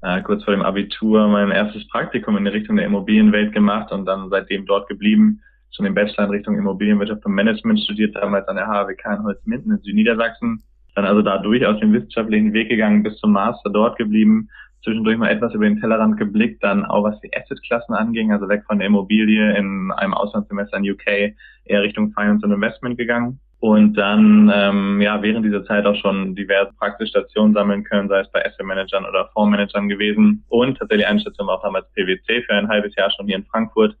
äh, 0.00 0.22
kurz 0.22 0.44
vor 0.44 0.54
dem 0.54 0.62
Abitur 0.62 1.28
mein 1.28 1.50
erstes 1.50 1.86
Praktikum 1.88 2.38
in 2.38 2.44
die 2.46 2.50
Richtung 2.50 2.76
der 2.76 2.86
Immobilienwelt 2.86 3.52
gemacht 3.52 3.92
und 3.92 4.06
dann 4.06 4.30
seitdem 4.30 4.64
dort 4.64 4.88
geblieben. 4.88 5.42
Schon 5.72 5.84
den 5.84 5.94
Bachelor 5.94 6.24
in 6.24 6.30
Richtung 6.30 6.56
Immobilienwirtschaft 6.56 7.26
und 7.26 7.34
Management 7.34 7.80
studiert, 7.80 8.16
damals 8.16 8.48
an 8.48 8.56
der 8.56 8.66
HWK 8.66 9.18
in 9.18 9.24
Holzminden 9.24 9.72
in 9.72 9.82
Südniedersachsen. 9.82 10.62
Dann 10.94 11.04
also 11.04 11.20
da 11.20 11.36
durchaus 11.36 11.78
den 11.80 11.92
wissenschaftlichen 11.92 12.54
Weg 12.54 12.70
gegangen, 12.70 13.02
bis 13.02 13.18
zum 13.18 13.32
Master 13.32 13.68
dort 13.68 13.98
geblieben. 13.98 14.48
Zwischendurch 14.82 15.18
mal 15.18 15.28
etwas 15.28 15.52
über 15.52 15.66
den 15.66 15.80
Tellerrand 15.80 16.16
geblickt, 16.16 16.64
dann 16.64 16.86
auch 16.86 17.04
was 17.04 17.20
die 17.20 17.30
Assetklassen 17.36 17.94
anging, 17.94 18.32
also 18.32 18.48
weg 18.48 18.62
von 18.66 18.78
der 18.78 18.86
Immobilie 18.86 19.54
in 19.54 19.92
einem 19.96 20.14
Auslandssemester 20.14 20.78
in 20.78 20.90
UK 20.90 21.34
eher 21.64 21.82
Richtung 21.82 22.12
Finance 22.12 22.46
und 22.46 22.52
Investment 22.52 22.96
gegangen 22.96 23.38
und 23.60 23.94
dann 23.94 24.52
ähm, 24.54 25.00
ja 25.00 25.20
während 25.22 25.44
dieser 25.46 25.64
Zeit 25.64 25.86
auch 25.86 25.96
schon 25.96 26.34
diverse 26.34 26.72
Praxisstationen 26.78 27.54
sammeln 27.54 27.84
können, 27.84 28.08
sei 28.08 28.20
es 28.20 28.30
bei 28.30 28.44
Asset 28.44 28.66
Managern 28.66 29.06
oder 29.06 29.28
Fondsmanagern 29.32 29.88
gewesen. 29.88 30.44
Und 30.48 30.78
tatsächlich 30.78 31.06
eine 31.06 31.20
Station 31.20 31.46
war 31.46 31.58
auch 31.58 31.62
damals 31.62 31.90
PwC 31.92 32.42
für 32.42 32.52
ein 32.52 32.68
halbes 32.68 32.94
Jahr 32.96 33.10
schon 33.10 33.26
hier 33.26 33.36
in 33.36 33.46
Frankfurt. 33.46 33.96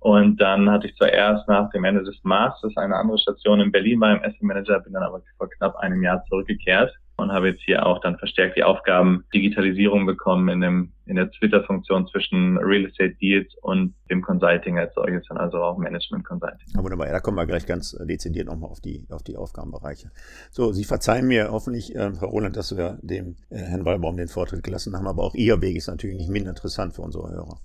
Und 0.00 0.40
dann 0.40 0.70
hatte 0.70 0.86
ich 0.86 0.96
zuerst 0.96 1.46
nach 1.48 1.70
dem 1.70 1.84
Ende 1.84 2.02
des 2.04 2.18
Masters 2.22 2.76
eine 2.76 2.96
andere 2.96 3.18
Station 3.18 3.60
in 3.60 3.72
Berlin 3.72 4.00
beim 4.00 4.18
Asset 4.18 4.42
Manager, 4.42 4.80
bin 4.80 4.92
dann 4.94 5.02
aber 5.02 5.22
vor 5.36 5.48
knapp 5.50 5.76
einem 5.76 6.02
Jahr 6.02 6.24
zurückgekehrt 6.28 6.90
und 7.20 7.32
habe 7.32 7.48
jetzt 7.48 7.62
hier 7.62 7.86
auch 7.86 8.00
dann 8.00 8.18
verstärkt 8.18 8.56
die 8.56 8.64
Aufgaben 8.64 9.24
Digitalisierung 9.32 10.06
bekommen 10.06 10.48
in 10.48 10.60
dem 10.60 10.92
in 11.10 11.16
der 11.16 11.28
Twitter-Funktion 11.28 12.06
zwischen 12.06 12.56
Real 12.58 12.86
Estate 12.86 13.16
Deals 13.20 13.52
und 13.62 13.94
dem 14.08 14.22
Consulting 14.22 14.78
als 14.78 14.94
solches, 14.94 15.28
also 15.30 15.60
auch 15.60 15.76
Management 15.76 16.24
Consulting. 16.24 16.68
Ja, 16.72 16.82
wunderbar, 16.84 17.08
ja, 17.08 17.14
da 17.14 17.20
kommen 17.20 17.36
wir 17.36 17.46
gleich 17.46 17.66
ganz 17.66 17.98
dezidiert 18.04 18.46
nochmal 18.46 18.70
auf 18.70 18.80
die, 18.80 19.08
auf 19.10 19.24
die 19.24 19.36
Aufgabenbereiche. 19.36 20.12
So, 20.52 20.72
Sie 20.72 20.84
verzeihen 20.84 21.26
mir 21.26 21.50
hoffentlich, 21.50 21.96
äh, 21.96 22.12
Frau 22.12 22.28
Roland, 22.28 22.56
dass 22.56 22.76
wir 22.76 23.00
dem 23.02 23.34
äh, 23.50 23.56
Herrn 23.56 23.84
Wallbaum 23.84 24.16
den 24.16 24.28
Vortritt 24.28 24.62
gelassen 24.62 24.94
haben, 24.94 25.08
aber 25.08 25.24
auch 25.24 25.34
Ihr 25.34 25.60
Weg 25.60 25.76
ist 25.76 25.88
natürlich 25.88 26.16
nicht 26.16 26.30
minder 26.30 26.50
interessant 26.50 26.94
für 26.94 27.02
unsere 27.02 27.28
Hörer. 27.28 27.58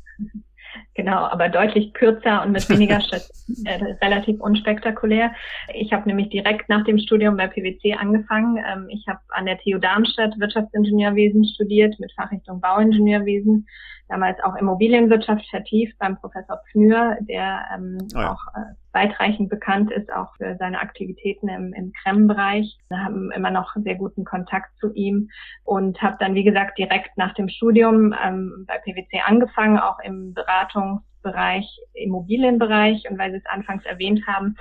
Genau, 0.93 1.17
aber 1.17 1.49
deutlich 1.49 1.93
kürzer 1.93 2.43
und 2.43 2.51
mit 2.51 2.69
weniger 2.69 2.99
äh, 3.65 3.95
relativ 4.01 4.39
unspektakulär. 4.39 5.31
Ich 5.73 5.91
habe 5.91 6.07
nämlich 6.07 6.29
direkt 6.29 6.69
nach 6.69 6.83
dem 6.85 6.99
Studium 6.99 7.37
bei 7.37 7.47
PwC 7.47 7.93
angefangen. 7.93 8.57
Ähm, 8.57 8.87
ich 8.89 9.05
habe 9.07 9.19
an 9.29 9.45
der 9.45 9.57
TU 9.57 9.77
Darmstadt 9.77 10.39
Wirtschaftsingenieurwesen 10.39 11.45
studiert 11.45 11.99
mit 11.99 12.11
Fachrichtung 12.13 12.61
Bauingenieurwesen 12.61 13.67
damals 14.07 14.37
auch 14.43 14.55
Immobilienwirtschaft 14.55 15.47
vertieft 15.49 15.97
beim 15.99 16.17
Professor 16.17 16.61
Pfnür, 16.71 17.17
der 17.21 17.65
ähm, 17.73 17.97
oh 18.15 18.19
ja. 18.19 18.31
auch 18.31 18.41
äh, 18.55 18.73
weitreichend 18.93 19.49
bekannt 19.49 19.91
ist, 19.91 20.11
auch 20.11 20.35
für 20.37 20.55
seine 20.57 20.79
Aktivitäten 20.79 21.49
im, 21.49 21.73
im 21.73 21.91
Krem-Bereich. 22.03 22.77
Wir 22.89 23.03
haben 23.03 23.31
immer 23.31 23.51
noch 23.51 23.75
sehr 23.83 23.95
guten 23.95 24.23
Kontakt 24.23 24.77
zu 24.79 24.93
ihm 24.93 25.29
und 25.63 26.01
habe 26.01 26.17
dann, 26.19 26.35
wie 26.35 26.43
gesagt, 26.43 26.77
direkt 26.77 27.17
nach 27.17 27.33
dem 27.33 27.49
Studium 27.49 28.13
ähm, 28.23 28.65
bei 28.67 28.77
PwC 28.77 29.21
angefangen, 29.25 29.79
auch 29.79 29.99
im 29.99 30.33
Beratungs- 30.33 31.01
Bereich 31.25 31.65
Immobilienbereich 31.93 33.09
und 33.09 33.17
weil 33.17 33.31
Sie 33.31 33.37
es 33.37 33.45
anfangs 33.47 33.83
erwähnt 33.83 34.21
haben, 34.27 34.55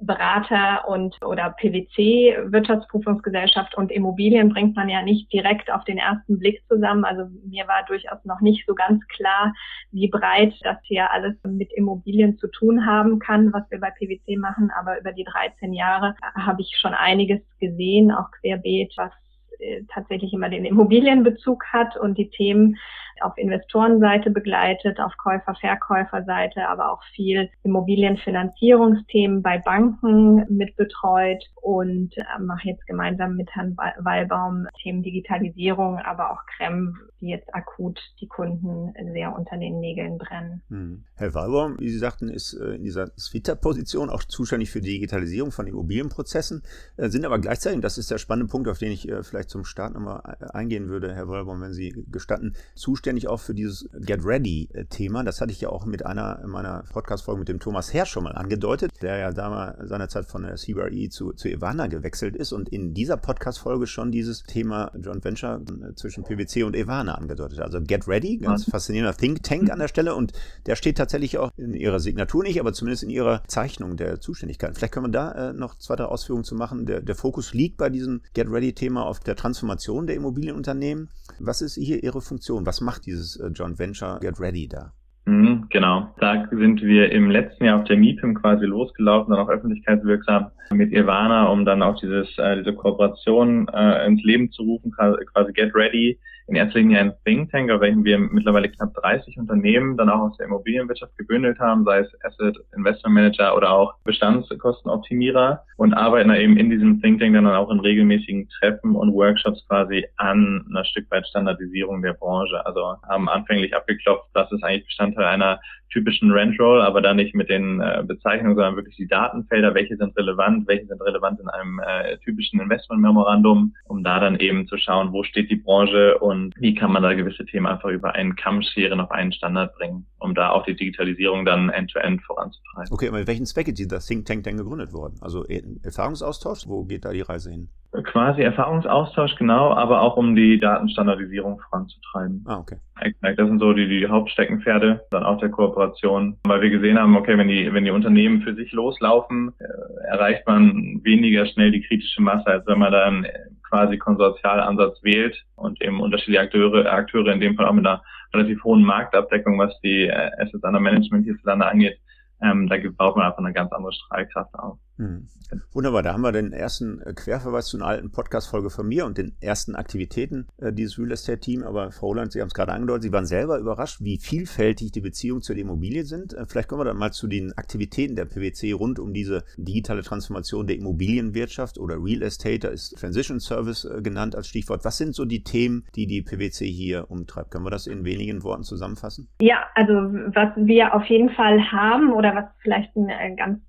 Berater 0.00 0.88
und 0.88 1.16
oder 1.24 1.50
PwC 1.50 2.36
Wirtschaftsprüfungsgesellschaft 2.52 3.76
und 3.76 3.90
Immobilien 3.90 4.50
bringt 4.50 4.76
man 4.76 4.88
ja 4.88 5.02
nicht 5.02 5.32
direkt 5.32 5.70
auf 5.70 5.84
den 5.84 5.98
ersten 5.98 6.38
Blick 6.38 6.62
zusammen. 6.68 7.04
Also 7.04 7.30
mir 7.44 7.66
war 7.66 7.84
durchaus 7.86 8.22
noch 8.24 8.40
nicht 8.40 8.66
so 8.66 8.74
ganz 8.74 9.06
klar, 9.08 9.54
wie 9.92 10.08
breit 10.08 10.54
das 10.62 10.76
hier 10.82 11.10
alles 11.10 11.34
mit 11.44 11.72
Immobilien 11.72 12.36
zu 12.38 12.48
tun 12.48 12.84
haben 12.84 13.18
kann, 13.18 13.52
was 13.52 13.70
wir 13.70 13.80
bei 13.80 13.90
PwC 13.90 14.36
machen. 14.36 14.70
Aber 14.78 15.00
über 15.00 15.12
die 15.12 15.24
13 15.24 15.72
Jahre 15.72 16.14
habe 16.34 16.62
ich 16.62 16.76
schon 16.78 16.94
einiges 16.94 17.40
gesehen, 17.58 18.12
auch 18.12 18.30
querbeet, 18.40 18.92
was 18.96 19.12
äh, 19.58 19.82
tatsächlich 19.92 20.32
immer 20.34 20.50
den 20.50 20.66
Immobilienbezug 20.66 21.64
hat 21.72 21.96
und 21.96 22.18
die 22.18 22.28
Themen 22.28 22.76
auf 23.22 23.36
Investorenseite 23.36 24.30
begleitet, 24.30 25.00
auf 25.00 25.16
Käufer-Verkäuferseite, 25.16 26.68
aber 26.68 26.92
auch 26.92 27.02
viel 27.14 27.50
Immobilienfinanzierungsthemen 27.62 29.42
bei 29.42 29.58
Banken 29.58 30.46
mitbetreut 30.48 31.44
und 31.62 32.16
äh, 32.16 32.24
mache 32.40 32.68
jetzt 32.68 32.86
gemeinsam 32.86 33.36
mit 33.36 33.50
Herrn 33.54 33.76
Wallbaum 33.76 34.66
Themen 34.82 35.02
Digitalisierung, 35.02 35.98
aber 35.98 36.30
auch 36.32 36.44
Krem, 36.56 36.96
die 37.20 37.28
jetzt 37.28 37.54
akut 37.54 38.00
die 38.20 38.26
Kunden 38.26 38.92
sehr 39.12 39.34
unter 39.36 39.56
den 39.56 39.80
Nägeln 39.80 40.18
brennen. 40.18 40.62
Hm. 40.68 41.04
Herr 41.14 41.34
Wallbaum, 41.34 41.76
wie 41.78 41.88
Sie 41.88 41.98
sagten, 41.98 42.28
ist 42.28 42.54
äh, 42.54 42.74
in 42.74 42.84
dieser 42.84 43.14
Twitter-Position 43.14 44.10
auch 44.10 44.24
zuständig 44.24 44.70
für 44.70 44.80
die 44.80 44.92
Digitalisierung 44.92 45.52
von 45.52 45.66
Immobilienprozessen, 45.66 46.62
äh, 46.96 47.08
sind 47.08 47.24
aber 47.24 47.38
gleichzeitig, 47.38 47.80
das 47.80 47.98
ist 47.98 48.10
der 48.10 48.18
spannende 48.18 48.50
Punkt, 48.50 48.68
auf 48.68 48.78
den 48.78 48.92
ich 48.92 49.10
vielleicht 49.22 49.50
zum 49.50 49.64
Start 49.64 49.94
nochmal 49.94 50.36
eingehen 50.52 50.88
würde, 50.88 51.14
Herr 51.14 51.28
Wallbaum, 51.28 51.60
wenn 51.60 51.72
Sie 51.72 52.04
gestatten, 52.10 52.54
zuständig 52.74 53.28
auch 53.28 53.40
für 53.40 53.54
dieses 53.54 53.88
Get 54.00 54.24
Ready-Thema. 54.24 55.22
Das 55.22 55.40
hatte 55.40 55.52
ich 55.52 55.60
ja 55.60 55.68
auch 55.68 55.86
mit 55.86 56.04
einer 56.04 56.46
meiner 56.46 56.84
Podcast-Folgen 56.92 57.40
mit 57.40 57.48
dem 57.48 57.60
Thomas 57.60 57.92
Herr 57.94 58.06
schon 58.06 58.24
mal 58.24 58.32
angedeutet, 58.32 58.90
der 59.02 59.16
ja 59.18 59.32
damals 59.32 59.88
seinerzeit 59.88 60.26
von 60.26 60.42
der 60.42 60.56
CBRE 60.56 61.08
zu, 61.08 61.32
zu 61.32 61.48
Ivana 61.48 61.86
gewechselt 61.86 62.36
ist 62.36 62.52
und 62.52 62.68
in 62.68 62.94
dieser 62.94 63.16
Podcast-Folge 63.16 63.86
schon 63.86 64.10
dieses 64.10 64.42
Thema 64.42 64.90
Joint 64.98 65.24
Venture 65.24 65.60
äh, 65.60 65.94
zwischen 65.94 66.24
PwC 66.24 66.64
und 66.64 66.76
Ivana 66.76 67.05
angedeutet. 67.14 67.60
Also 67.60 67.80
Get 67.80 68.08
Ready, 68.08 68.38
ganz 68.38 68.66
mhm. 68.66 68.72
faszinierender 68.72 69.16
Think 69.16 69.44
Tank 69.44 69.70
an 69.70 69.78
der 69.78 69.88
Stelle 69.88 70.14
und 70.16 70.32
der 70.66 70.74
steht 70.74 70.98
tatsächlich 70.98 71.38
auch 71.38 71.50
in 71.56 71.74
ihrer 71.74 72.00
Signatur 72.00 72.42
nicht, 72.42 72.58
aber 72.58 72.72
zumindest 72.72 73.04
in 73.04 73.10
ihrer 73.10 73.42
Zeichnung 73.46 73.96
der 73.96 74.20
Zuständigkeit. 74.20 74.76
Vielleicht 74.76 74.92
können 74.92 75.06
wir 75.06 75.12
da 75.12 75.50
äh, 75.50 75.52
noch 75.52 75.76
zwei, 75.78 75.94
drei 75.94 76.06
Ausführungen 76.06 76.44
zu 76.44 76.56
machen. 76.56 76.86
Der, 76.86 77.00
der 77.00 77.14
Fokus 77.14 77.54
liegt 77.54 77.76
bei 77.76 77.88
diesem 77.88 78.22
Get 78.34 78.50
Ready-Thema 78.50 79.06
auf 79.06 79.20
der 79.20 79.36
Transformation 79.36 80.06
der 80.06 80.16
Immobilienunternehmen. 80.16 81.08
Was 81.38 81.62
ist 81.62 81.76
hier 81.76 82.02
Ihre 82.02 82.20
Funktion? 82.20 82.66
Was 82.66 82.80
macht 82.80 82.96
macht 82.96 83.06
dieses 83.06 83.36
äh, 83.36 83.48
Joint 83.48 83.78
Venture 83.78 84.18
Get 84.20 84.40
Ready 84.40 84.68
da? 84.68 84.92
Mhm, 85.26 85.66
genau. 85.70 86.14
Da 86.18 86.46
sind 86.50 86.80
wir 86.82 87.10
im 87.10 87.30
letzten 87.30 87.64
Jahr 87.64 87.80
auf 87.80 87.84
der 87.84 87.96
MIPIM 87.96 88.34
quasi 88.34 88.64
losgelaufen, 88.64 89.34
dann 89.34 89.44
auch 89.44 89.48
öffentlichkeitswirksam 89.48 90.50
mit 90.70 90.92
Ivana, 90.92 91.48
um 91.48 91.64
dann 91.64 91.82
auch 91.82 91.98
dieses, 91.98 92.28
äh, 92.38 92.56
diese 92.56 92.74
Kooperation 92.74 93.68
äh, 93.68 94.06
ins 94.06 94.22
Leben 94.22 94.52
zu 94.52 94.62
rufen, 94.62 94.92
quasi 94.92 95.52
Get 95.52 95.74
Ready, 95.74 96.18
in 96.48 96.54
erster 96.54 96.78
Linie 96.78 97.00
ein 97.00 97.12
Think 97.24 97.50
Tank, 97.50 97.70
auf 97.70 97.80
welchem 97.80 98.04
wir 98.04 98.18
mittlerweile 98.18 98.68
knapp 98.68 98.94
30 98.94 99.36
Unternehmen 99.36 99.96
dann 99.96 100.08
auch 100.08 100.30
aus 100.30 100.36
der 100.36 100.46
Immobilienwirtschaft 100.46 101.16
gebündelt 101.18 101.58
haben, 101.58 101.84
sei 101.84 102.00
es 102.00 102.24
Asset 102.24 102.56
Investment 102.76 103.14
Manager 103.14 103.56
oder 103.56 103.70
auch 103.70 103.94
Bestandskostenoptimierer 104.04 105.64
und 105.76 105.94
arbeiten 105.94 106.28
da 106.28 106.36
eben 106.36 106.56
in 106.56 106.70
diesem 106.70 107.00
Think 107.02 107.20
Tank 107.20 107.34
dann 107.34 107.46
auch 107.48 107.70
in 107.70 107.80
regelmäßigen 107.80 108.48
Treffen 108.60 108.94
und 108.94 109.12
Workshops 109.12 109.64
quasi 109.66 110.06
an 110.16 110.64
einer 110.70 110.84
Stück 110.84 111.10
weit 111.10 111.26
Standardisierung 111.26 112.00
der 112.02 112.14
Branche. 112.14 112.64
Also 112.64 112.96
haben 113.08 113.28
anfänglich 113.28 113.74
abgeklopft, 113.74 114.28
das 114.34 114.50
ist 114.52 114.62
eigentlich 114.62 114.86
Bestandteil 114.86 115.24
einer 115.24 115.60
typischen 115.90 116.30
Rent-Roll, 116.30 116.82
aber 116.82 117.00
dann 117.00 117.16
nicht 117.16 117.34
mit 117.34 117.48
den 117.48 117.80
äh, 117.80 118.02
Bezeichnungen, 118.06 118.54
sondern 118.54 118.76
wirklich 118.76 118.96
die 118.96 119.06
Datenfelder, 119.06 119.74
welche 119.74 119.96
sind 119.96 120.16
relevant, 120.16 120.66
welche 120.66 120.86
sind 120.86 121.00
relevant 121.00 121.40
in 121.40 121.48
einem 121.48 121.80
äh, 121.80 122.18
typischen 122.18 122.60
Investment-Memorandum, 122.60 123.74
um 123.84 124.04
da 124.04 124.20
dann 124.20 124.38
eben 124.38 124.66
zu 124.66 124.76
schauen, 124.76 125.12
wo 125.12 125.22
steht 125.22 125.50
die 125.50 125.56
Branche 125.56 126.18
und 126.18 126.54
wie 126.58 126.74
kann 126.74 126.92
man 126.92 127.02
da 127.02 127.14
gewisse 127.14 127.44
Themen 127.46 127.66
einfach 127.66 127.90
über 127.90 128.14
einen 128.14 128.36
Kamm 128.36 128.62
scheren, 128.62 129.00
auf 129.00 129.10
einen 129.10 129.32
Standard 129.32 129.74
bringen, 129.76 130.06
um 130.18 130.34
da 130.34 130.50
auch 130.50 130.64
die 130.64 130.76
Digitalisierung 130.76 131.44
dann 131.44 131.70
end-to-end 131.70 132.20
-End 132.20 132.24
voranzutreiben. 132.24 132.92
Okay, 132.92 133.08
aber 133.08 133.18
mit 133.18 133.28
welchen 133.28 133.46
Zweck 133.46 133.68
ist 133.68 133.78
dieser 133.78 134.00
Think 134.00 134.26
Tank 134.26 134.44
denn 134.44 134.56
gegründet 134.56 134.92
worden? 134.92 135.16
Also 135.20 135.44
Erfahrungsaustausch, 135.44 136.66
wo 136.66 136.84
geht 136.84 137.04
da 137.04 137.12
die 137.12 137.22
Reise 137.22 137.50
hin? 137.50 137.68
Quasi 138.04 138.42
Erfahrungsaustausch, 138.42 139.36
genau, 139.36 139.72
aber 139.72 140.02
auch 140.02 140.16
um 140.16 140.34
die 140.34 140.58
Datenstandardisierung 140.58 141.60
voranzutreiben. 141.60 142.44
Ah, 142.46 142.58
okay. 142.58 142.76
Das 143.20 143.36
sind 143.36 143.58
so 143.58 143.72
die, 143.72 143.88
die 143.88 144.06
Hauptsteckenpferde, 144.06 145.06
dann 145.10 145.22
auch 145.22 145.38
der 145.38 145.50
Kooperation, 145.50 146.38
weil 146.44 146.62
wir 146.62 146.70
gesehen 146.70 146.98
haben, 146.98 147.16
okay, 147.16 147.36
wenn 147.36 147.48
die, 147.48 147.72
wenn 147.72 147.84
die 147.84 147.90
Unternehmen 147.90 148.42
für 148.42 148.54
sich 148.54 148.72
loslaufen, 148.72 149.52
äh, 149.58 150.06
erreicht 150.08 150.46
man 150.46 151.00
weniger 151.02 151.46
schnell 151.46 151.70
die 151.70 151.82
kritische 151.82 152.22
Masse, 152.22 152.46
als 152.46 152.66
wenn 152.66 152.78
man 152.78 152.92
dann 152.92 153.26
quasi 153.68 153.98
Konsortialansatz 153.98 155.02
wählt 155.02 155.36
und 155.56 155.80
eben 155.82 156.00
unterschiedliche 156.00 156.40
Akteure, 156.40 156.90
Akteure 156.90 157.32
in 157.32 157.40
dem 157.40 157.56
Fall 157.56 157.66
auch 157.66 157.72
mit 157.72 157.86
einer 157.86 158.02
relativ 158.32 158.62
hohen 158.64 158.82
Marktabdeckung, 158.82 159.58
was 159.58 159.78
die 159.80 160.04
äh, 160.04 160.30
Assets 160.38 160.64
under 160.64 160.80
Management 160.80 161.24
hierzulande 161.24 161.66
angeht, 161.66 161.98
ähm, 162.42 162.68
da 162.68 162.76
braucht 162.96 163.16
man 163.16 163.26
einfach 163.26 163.38
eine 163.38 163.52
ganz 163.52 163.72
andere 163.72 163.92
Strahlkraft 163.92 164.54
auch. 164.54 164.78
Mhm. 164.98 165.28
Wunderbar, 165.72 166.02
da 166.02 166.12
haben 166.12 166.22
wir 166.22 166.32
den 166.32 166.52
ersten 166.52 167.00
äh, 167.02 167.12
Querverweis 167.12 167.66
zu 167.66 167.76
einer 167.76 167.86
alten 167.86 168.10
Podcast-Folge 168.10 168.70
von 168.70 168.88
mir 168.88 169.06
und 169.06 169.16
den 169.16 169.36
ersten 169.40 169.76
Aktivitäten 169.76 170.48
äh, 170.58 170.72
dieses 170.72 170.98
Real 170.98 171.12
Estate-Team. 171.12 171.62
Aber 171.62 171.92
Frau 171.92 172.08
Holland, 172.08 172.32
Sie 172.32 172.40
haben 172.40 172.48
es 172.48 172.54
gerade 172.54 172.72
angedeutet, 172.72 173.04
Sie 173.04 173.12
waren 173.12 173.26
selber 173.26 173.58
überrascht, 173.58 174.00
wie 174.00 174.18
vielfältig 174.18 174.92
die 174.92 175.00
Beziehungen 175.00 175.42
zur 175.42 175.56
Immobilie 175.56 176.04
sind. 176.04 176.32
Äh, 176.34 176.46
vielleicht 176.46 176.68
kommen 176.68 176.80
wir 176.80 176.86
dann 176.86 176.96
mal 176.96 177.12
zu 177.12 177.28
den 177.28 177.56
Aktivitäten 177.56 178.16
der 178.16 178.24
PwC 178.24 178.72
rund 178.72 178.98
um 178.98 179.12
diese 179.12 179.44
digitale 179.56 180.02
Transformation 180.02 180.66
der 180.66 180.76
Immobilienwirtschaft 180.76 181.78
oder 181.78 182.02
Real 182.02 182.22
Estate. 182.22 182.60
Da 182.60 182.68
ist 182.68 182.98
Transition 182.98 183.38
Service 183.38 183.84
äh, 183.84 184.02
genannt 184.02 184.34
als 184.34 184.48
Stichwort. 184.48 184.84
Was 184.84 184.98
sind 184.98 185.14
so 185.14 185.24
die 185.24 185.44
Themen, 185.44 185.84
die 185.94 186.06
die 186.06 186.22
PwC 186.22 186.66
hier 186.66 187.10
umtreibt? 187.10 187.52
Können 187.52 187.64
wir 187.64 187.70
das 187.70 187.86
in 187.86 188.04
wenigen 188.04 188.42
Worten 188.42 188.64
zusammenfassen? 188.64 189.28
Ja, 189.40 189.64
also 189.74 189.92
was 189.92 190.48
wir 190.56 190.92
auf 190.94 191.04
jeden 191.04 191.30
Fall 191.30 191.60
haben 191.70 192.12
oder 192.12 192.34
was 192.34 192.46
vielleicht 192.62 192.96
ein 192.96 193.36
ganz 193.36 193.60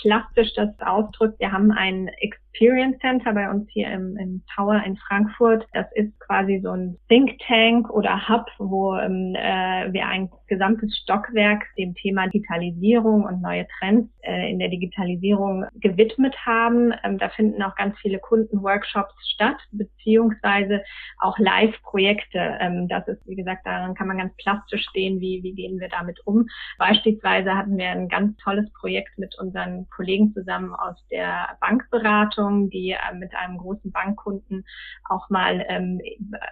plastisch 0.00 0.52
das 0.54 0.68
ausdrückt. 0.80 1.38
Wir 1.40 1.52
haben 1.52 1.72
ein 1.72 2.10
Experience 2.54 2.98
Center 3.00 3.32
bei 3.32 3.50
uns 3.50 3.68
hier 3.70 3.90
im, 3.90 4.16
im 4.16 4.42
Tower 4.54 4.80
in 4.86 4.96
Frankfurt. 4.96 5.66
Das 5.72 5.86
ist 5.94 6.18
quasi 6.20 6.60
so 6.62 6.70
ein 6.70 6.96
Think 7.08 7.36
Tank 7.40 7.90
oder 7.90 8.28
Hub, 8.28 8.46
wo 8.58 8.94
ähm, 8.94 9.34
äh, 9.34 9.92
wir 9.92 10.06
ein 10.06 10.30
gesamtes 10.46 10.96
Stockwerk 10.98 11.64
dem 11.76 11.94
Thema 11.94 12.28
Digitalisierung 12.28 13.24
und 13.24 13.42
neue 13.42 13.66
Trends 13.78 14.08
äh, 14.22 14.50
in 14.50 14.60
der 14.60 14.68
Digitalisierung 14.68 15.64
gewidmet 15.80 16.36
haben. 16.46 16.92
Ähm, 17.02 17.18
da 17.18 17.28
finden 17.30 17.60
auch 17.62 17.74
ganz 17.74 17.98
viele 17.98 18.20
Kundenworkshops 18.20 19.14
statt, 19.34 19.56
beziehungsweise 19.72 20.82
auch 21.18 21.36
Live-Projekte. 21.38 22.56
Ähm, 22.60 22.86
das 22.86 23.08
ist, 23.08 23.26
wie 23.26 23.36
gesagt, 23.36 23.66
daran 23.66 23.94
kann 23.94 24.06
man 24.06 24.18
ganz 24.18 24.32
plastisch 24.36 24.86
sehen, 24.92 25.20
wie, 25.20 25.42
wie 25.42 25.54
gehen 25.54 25.80
wir 25.80 25.88
damit 25.88 26.20
um. 26.24 26.46
Beispielsweise 26.78 27.56
hatten 27.56 27.76
wir 27.76 27.90
ein 27.90 28.08
ganz 28.08 28.36
tolles 28.36 28.70
Projekt 28.74 29.18
mit 29.18 29.36
unseren 29.40 29.88
Kollegen 29.90 30.32
zusammen 30.32 30.72
aus 30.72 31.04
der 31.10 31.56
Bankberatung 31.60 32.43
Beratung, 32.44 32.70
die 32.70 32.90
äh, 32.90 33.14
mit 33.14 33.34
einem 33.34 33.58
großen 33.58 33.90
Bankkunden 33.92 34.64
auch 35.08 35.28
mal 35.30 35.64
ähm, 35.68 36.00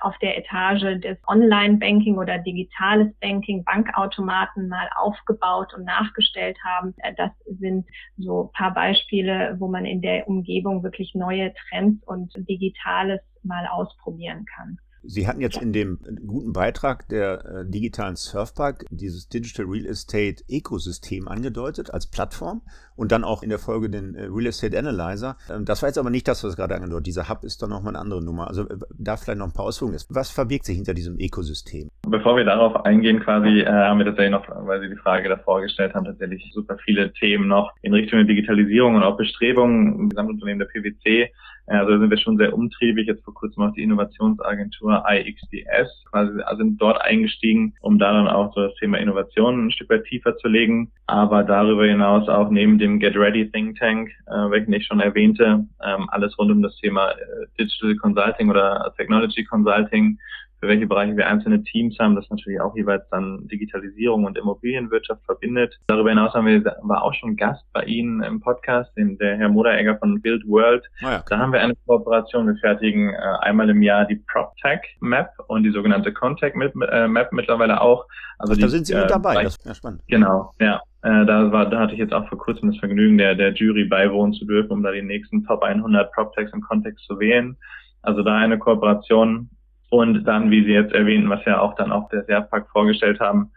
auf 0.01 0.17
der 0.19 0.39
Etage 0.39 1.01
des 1.01 1.19
Online-Banking 1.27 2.19
oder 2.19 2.39
digitales 2.39 3.13
Banking, 3.21 3.65
Bankautomaten 3.65 4.69
mal 4.69 4.89
aufgebaut 4.97 5.75
und 5.75 5.85
nachgestellt 5.85 6.59
haben. 6.65 6.95
Äh, 6.99 7.15
das 7.17 7.31
sind 7.47 7.87
so 8.19 8.51
paar 8.55 8.75
Beispiele, 8.75 9.57
wo 9.59 9.69
man 9.69 9.85
in 9.85 10.01
der 10.01 10.29
Umgebung 10.29 10.83
wirklich 10.83 11.15
neue 11.15 11.53
Trends 11.69 12.03
und 12.07 12.33
Digitales 12.49 13.21
mal 13.43 13.67
ausprobieren 13.67 14.45
kann. 14.45 14.79
Sie 15.05 15.27
hatten 15.27 15.41
jetzt 15.41 15.61
in 15.61 15.73
dem 15.73 15.99
guten 16.27 16.53
Beitrag 16.53 17.09
der 17.09 17.45
äh, 17.45 17.65
digitalen 17.67 18.17
Surfpark 18.17 18.87
dieses 18.91 19.29
Digital 19.29 19.67
Real 19.67 19.87
Estate 19.87 20.45
Ökosystem 20.49 21.27
angedeutet 21.27 21.93
als 21.93 22.07
Plattform 22.07 22.63
und 22.95 23.11
dann 23.11 23.25
auch 23.25 23.43
in 23.43 23.49
der 23.49 23.59
Folge 23.59 23.91
den 23.91 24.15
äh, 24.15 24.25
Real 24.25 24.47
Estate 24.47 24.79
Analyzer. 24.79 25.37
Ähm, 25.51 25.65
das 25.65 25.83
war 25.83 25.89
jetzt 25.89 25.99
aber 25.99 26.11
nicht 26.11 26.29
das, 26.29 26.45
was 26.45 26.57
gerade 26.57 26.77
angedeutet 26.77 27.07
Dieser 27.07 27.29
Hub 27.29 27.43
ist 27.43 27.63
dann 27.63 27.71
nochmal 27.71 27.95
eine 27.95 28.01
andere 28.01 28.23
Nummer. 28.23 28.47
Also 28.49 28.69
äh, 28.69 28.77
da 28.97 29.17
vielleicht 29.17 29.39
noch 29.39 29.47
ein 29.47 29.53
paar 29.53 29.67
Ausführungen 29.67 29.97
ist. 29.97 30.15
Was 30.15 30.31
verbirgt 30.31 30.67
sich 30.67 30.77
hinter 30.77 30.95
diesem 30.95 31.19
Ökosystem? 31.19 31.89
Bevor 32.09 32.37
wir 32.37 32.45
darauf 32.45 32.85
eingehen, 32.85 33.21
quasi 33.21 33.61
äh, 33.61 33.67
haben 33.67 33.99
wir 33.99 34.07
tatsächlich 34.07 34.33
noch, 34.33 34.47
weil 34.67 34.81
Sie 34.81 34.89
die 34.89 34.97
Frage 34.97 35.29
davor 35.29 35.63
gestellt 35.63 35.95
haben, 35.95 36.05
tatsächlich 36.05 36.49
super 36.53 36.77
viele 36.85 37.13
Themen 37.15 37.49
noch 37.49 37.73
in 37.83 37.93
Richtung 37.93 38.19
der 38.19 38.27
Digitalisierung 38.27 38.95
und 38.95 39.03
auch 39.03 39.17
Bestrebungen 39.17 39.99
im 39.99 40.09
Gesamtunternehmen 40.11 40.61
der 40.61 40.67
PwC 40.67 41.33
also 41.67 41.99
sind 41.99 42.11
wir 42.11 42.19
schon 42.19 42.37
sehr 42.37 42.53
umtriebig. 42.53 43.07
Jetzt 43.07 43.25
vor 43.25 43.35
kurzem 43.35 43.63
auch 43.63 43.73
die 43.73 43.83
Innovationsagentur 43.83 45.05
IXDS, 45.09 46.05
quasi 46.11 46.33
sind 46.57 46.81
dort 46.81 47.01
eingestiegen, 47.03 47.75
um 47.81 47.99
da 47.99 48.13
dann 48.13 48.29
auch 48.29 48.53
so 48.55 48.63
das 48.63 48.75
Thema 48.77 48.99
Innovation 48.99 49.67
ein 49.67 49.71
Stück 49.71 49.91
weit 49.91 50.05
tiefer 50.05 50.37
zu 50.37 50.49
legen. 50.49 50.91
Aber 51.07 51.45
darüber 51.45 51.85
hinaus 51.85 52.29
auch 52.29 52.51
neben 52.51 52.79
dem 52.79 52.99
Get 52.99 53.17
Ready 53.17 53.51
Think 53.51 53.79
Tank, 53.79 54.11
äh, 54.27 54.51
welchen 54.51 54.73
ich 54.73 54.87
schon 54.87 55.01
erwähnte, 55.01 55.65
ähm, 55.85 56.09
alles 56.09 56.37
rund 56.39 56.51
um 56.51 56.63
das 56.63 56.77
Thema 56.79 57.11
äh, 57.11 57.17
Digital 57.59 57.97
Consulting 57.97 58.51
oder 58.51 58.93
Technology 58.97 59.45
Consulting 59.45 60.19
für 60.63 60.69
welche 60.69 60.87
Bereiche 60.87 61.17
wir 61.17 61.27
einzelne 61.27 61.65
Teams 61.65 61.99
haben, 61.99 62.15
das 62.15 62.31
natürlich 62.31 62.61
auch 62.61 62.77
jeweils 62.77 63.03
dann 63.11 63.49
Digitalisierung 63.49 64.25
und 64.25 64.39
Immobilienwirtschaft 64.39 65.25
verbindet. 65.25 65.77
Darüber 65.89 66.11
hinaus 66.11 66.35
haben 66.35 66.47
wir, 66.47 66.65
war 66.83 67.03
auch 67.03 67.13
schon 67.15 67.35
Gast 67.35 67.65
bei 67.73 67.83
Ihnen 67.83 68.23
im 68.23 68.39
Podcast, 68.39 68.97
den, 68.97 69.19
der 69.19 69.37
Herr 69.39 69.49
Moderegger 69.49 69.99
von 69.99 70.23
Build 70.23 70.47
World. 70.47 70.89
Oh 71.03 71.07
ja, 71.09 71.25
da 71.29 71.39
haben 71.39 71.53
wir 71.53 71.61
eine 71.61 71.75
Kooperation. 71.85 72.47
Wir 72.47 72.55
fertigen 72.59 73.13
äh, 73.13 73.17
einmal 73.41 73.71
im 73.71 73.83
Jahr 73.83 74.05
die 74.05 74.23
PropTech 74.33 74.83
Map 75.01 75.31
und 75.49 75.65
die 75.65 75.73
sogenannte 75.73 76.13
Contact 76.13 76.57
äh, 76.57 77.09
Map 77.09 77.33
mittlerweile 77.33 77.81
auch. 77.81 78.07
Also 78.39 78.53
Ach, 78.53 78.57
die, 78.57 78.63
da 78.63 78.69
sind 78.69 78.87
Sie 78.87 78.95
mit 78.95 79.07
äh, 79.07 79.09
dabei. 79.09 79.43
Das 79.43 79.57
ist 79.57 79.67
ja 79.67 79.75
spannend. 79.75 80.03
Genau, 80.07 80.53
ja. 80.61 80.77
Äh, 81.03 81.27
da, 81.27 81.51
war, 81.51 81.69
da 81.69 81.81
hatte 81.81 81.95
ich 81.95 81.99
jetzt 81.99 82.13
auch 82.13 82.29
vor 82.29 82.39
kurzem 82.39 82.71
das 82.71 82.79
Vergnügen, 82.79 83.19
der, 83.19 83.35
der 83.35 83.53
Jury 83.53 83.87
beiwohnen 83.87 84.33
zu 84.33 84.45
dürfen, 84.45 84.71
um 84.71 84.85
da 84.85 84.93
die 84.93 85.03
nächsten 85.03 85.45
Top 85.45 85.65
100 85.65 86.13
PropTechs 86.13 86.53
im 86.53 86.61
Kontext 86.61 87.05
zu 87.07 87.19
wählen. 87.19 87.57
Also 88.03 88.23
da 88.23 88.37
eine 88.37 88.59
Kooperation. 88.59 89.51
Und 89.93 90.25
dann, 90.25 90.51
wie 90.51 90.65
Sie 90.65 90.73
jetzt 90.73 90.95
erwähnten, 90.95 91.29
was 91.29 91.45
ja 91.45 91.61
auch 91.61 91.75
dann 91.75 91.93
auch 91.93 92.09
der 92.09 92.25
Serpack 92.25 92.67
vorgestellt 92.71 93.21
haben, 93.21 93.51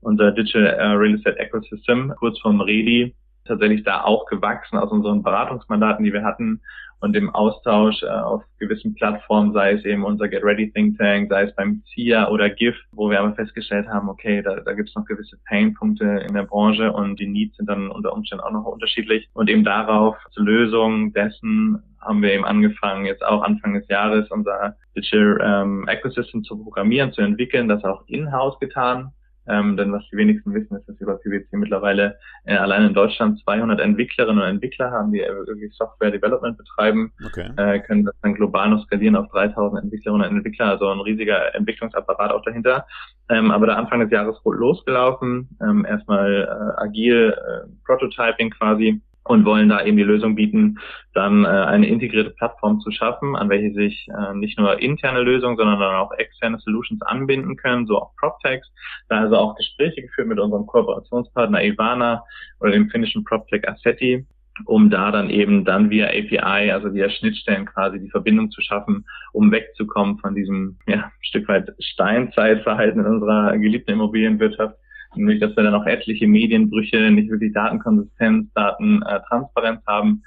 unser 0.00 0.32
Digital 0.32 0.64
äh, 0.64 0.86
Real 0.86 1.16
Estate 1.16 1.38
Ecosystem, 1.38 2.14
kurz 2.18 2.40
vom 2.40 2.62
REDI, 2.62 3.14
tatsächlich 3.44 3.84
da 3.84 4.02
auch 4.02 4.24
gewachsen 4.24 4.78
aus 4.78 4.90
unseren 4.90 5.22
Beratungsmandaten, 5.22 6.02
die 6.02 6.14
wir 6.14 6.24
hatten 6.24 6.62
und 7.00 7.14
im 7.14 7.28
Austausch 7.34 8.02
äh, 8.04 8.06
auf 8.06 8.42
gewissen 8.58 8.94
Plattformen, 8.94 9.52
sei 9.52 9.72
es 9.72 9.84
eben 9.84 10.04
unser 10.04 10.28
Get 10.28 10.42
Ready 10.42 10.72
Think 10.72 10.96
Tank, 10.96 11.28
sei 11.28 11.42
es 11.42 11.54
beim 11.56 11.82
CIA 11.92 12.30
oder 12.30 12.48
GIF, 12.48 12.76
wo 12.92 13.10
wir 13.10 13.20
aber 13.20 13.34
festgestellt 13.34 13.86
haben, 13.86 14.08
okay, 14.08 14.40
da, 14.40 14.60
da 14.60 14.72
gibt 14.72 14.88
es 14.88 14.94
noch 14.94 15.04
gewisse 15.04 15.36
Painpunkte 15.46 16.24
in 16.26 16.32
der 16.32 16.44
Branche 16.44 16.90
und 16.90 17.20
die 17.20 17.26
Needs 17.26 17.58
sind 17.58 17.68
dann 17.68 17.90
unter 17.90 18.14
Umständen 18.14 18.44
auch 18.44 18.52
noch 18.52 18.64
unterschiedlich. 18.64 19.28
Und 19.34 19.50
eben 19.50 19.62
darauf 19.62 20.16
zur 20.30 20.44
Lösung 20.44 21.12
dessen 21.12 21.82
haben 22.02 22.22
wir 22.22 22.32
eben 22.32 22.44
angefangen, 22.44 23.06
jetzt 23.06 23.24
auch 23.24 23.42
Anfang 23.42 23.74
des 23.74 23.88
Jahres 23.88 24.30
unser 24.30 24.76
Digital 24.96 25.38
ähm, 25.42 25.88
Ecosystem 25.88 26.44
zu 26.44 26.62
programmieren, 26.62 27.12
zu 27.12 27.22
entwickeln, 27.22 27.68
das 27.68 27.84
auch 27.84 28.04
in-house 28.06 28.58
getan 28.60 29.12
ähm, 29.48 29.76
denn 29.76 29.92
was 29.92 30.02
die 30.10 30.16
wenigsten 30.16 30.54
wissen, 30.54 30.76
ist, 30.76 30.88
dass 30.88 30.96
bei 30.98 31.14
PwC 31.14 31.56
mittlerweile 31.56 32.16
äh, 32.44 32.54
allein 32.54 32.84
in 32.84 32.94
Deutschland 32.94 33.40
200 33.42 33.80
Entwicklerinnen 33.80 34.40
und 34.40 34.48
Entwickler 34.48 34.90
haben, 34.90 35.12
die 35.12 35.18
wirklich 35.18 35.74
Software 35.74 36.12
Development 36.12 36.56
betreiben, 36.56 37.12
okay. 37.26 37.50
äh, 37.56 37.80
können 37.80 38.04
das 38.04 38.14
dann 38.22 38.34
global 38.34 38.70
noch 38.70 38.84
skalieren 38.84 39.16
auf 39.16 39.28
3000 39.32 39.82
Entwicklerinnen 39.82 40.28
und 40.28 40.36
Entwickler, 40.36 40.66
also 40.66 40.88
ein 40.88 41.00
riesiger 41.00 41.54
Entwicklungsapparat 41.54 42.30
auch 42.30 42.42
dahinter. 42.42 42.86
Ähm, 43.30 43.50
aber 43.50 43.66
da 43.66 43.74
Anfang 43.74 44.00
des 44.00 44.10
Jahres 44.10 44.36
losgelaufen, 44.44 45.48
ähm, 45.60 45.84
erstmal 45.86 46.44
äh, 46.44 46.80
agil 46.80 47.34
äh, 47.36 47.68
Prototyping 47.84 48.50
quasi 48.50 49.00
und 49.24 49.44
wollen 49.44 49.68
da 49.68 49.84
eben 49.84 49.96
die 49.96 50.02
Lösung 50.02 50.34
bieten, 50.34 50.78
dann 51.14 51.44
äh, 51.44 51.48
eine 51.48 51.86
integrierte 51.86 52.30
Plattform 52.30 52.80
zu 52.80 52.90
schaffen, 52.90 53.36
an 53.36 53.48
welche 53.48 53.72
sich 53.72 54.08
äh, 54.08 54.34
nicht 54.34 54.58
nur 54.58 54.80
interne 54.80 55.22
Lösungen, 55.22 55.56
sondern 55.56 55.78
dann 55.78 55.94
auch 55.94 56.12
externe 56.12 56.58
Solutions 56.58 57.02
anbinden 57.02 57.56
können, 57.56 57.86
so 57.86 58.00
auch 58.00 58.16
PropTechs. 58.16 58.68
Da 59.08 59.20
also 59.20 59.36
auch 59.36 59.56
Gespräche 59.56 60.02
geführt 60.02 60.28
mit 60.28 60.40
unserem 60.40 60.66
Kooperationspartner 60.66 61.62
Ivana 61.64 62.24
oder 62.60 62.72
dem 62.72 62.90
finnischen 62.90 63.24
PropTech 63.24 63.68
Assetti, 63.68 64.26
um 64.66 64.90
da 64.90 65.10
dann 65.10 65.30
eben 65.30 65.64
dann 65.64 65.90
via 65.90 66.08
API, 66.08 66.72
also 66.72 66.92
via 66.92 67.08
Schnittstellen 67.08 67.64
quasi 67.64 68.00
die 68.00 68.10
Verbindung 68.10 68.50
zu 68.50 68.60
schaffen, 68.60 69.04
um 69.32 69.52
wegzukommen 69.52 70.18
von 70.18 70.34
diesem 70.34 70.78
ja, 70.86 71.10
Stück 71.20 71.48
weit 71.48 71.70
Steinzeitverhalten 71.78 73.00
in 73.00 73.06
unserer 73.06 73.56
geliebten 73.56 73.92
Immobilienwirtschaft 73.92 74.76
nämlich 75.14 75.40
dass 75.40 75.56
wir 75.56 75.62
dann 75.64 75.74
auch 75.74 75.86
etliche 75.86 76.26
Medienbrüche, 76.26 77.10
nicht 77.10 77.30
wirklich 77.30 77.52
Datenkonsistenz, 77.52 78.52
Datentransparenz 78.54 79.80
haben, 79.86 80.22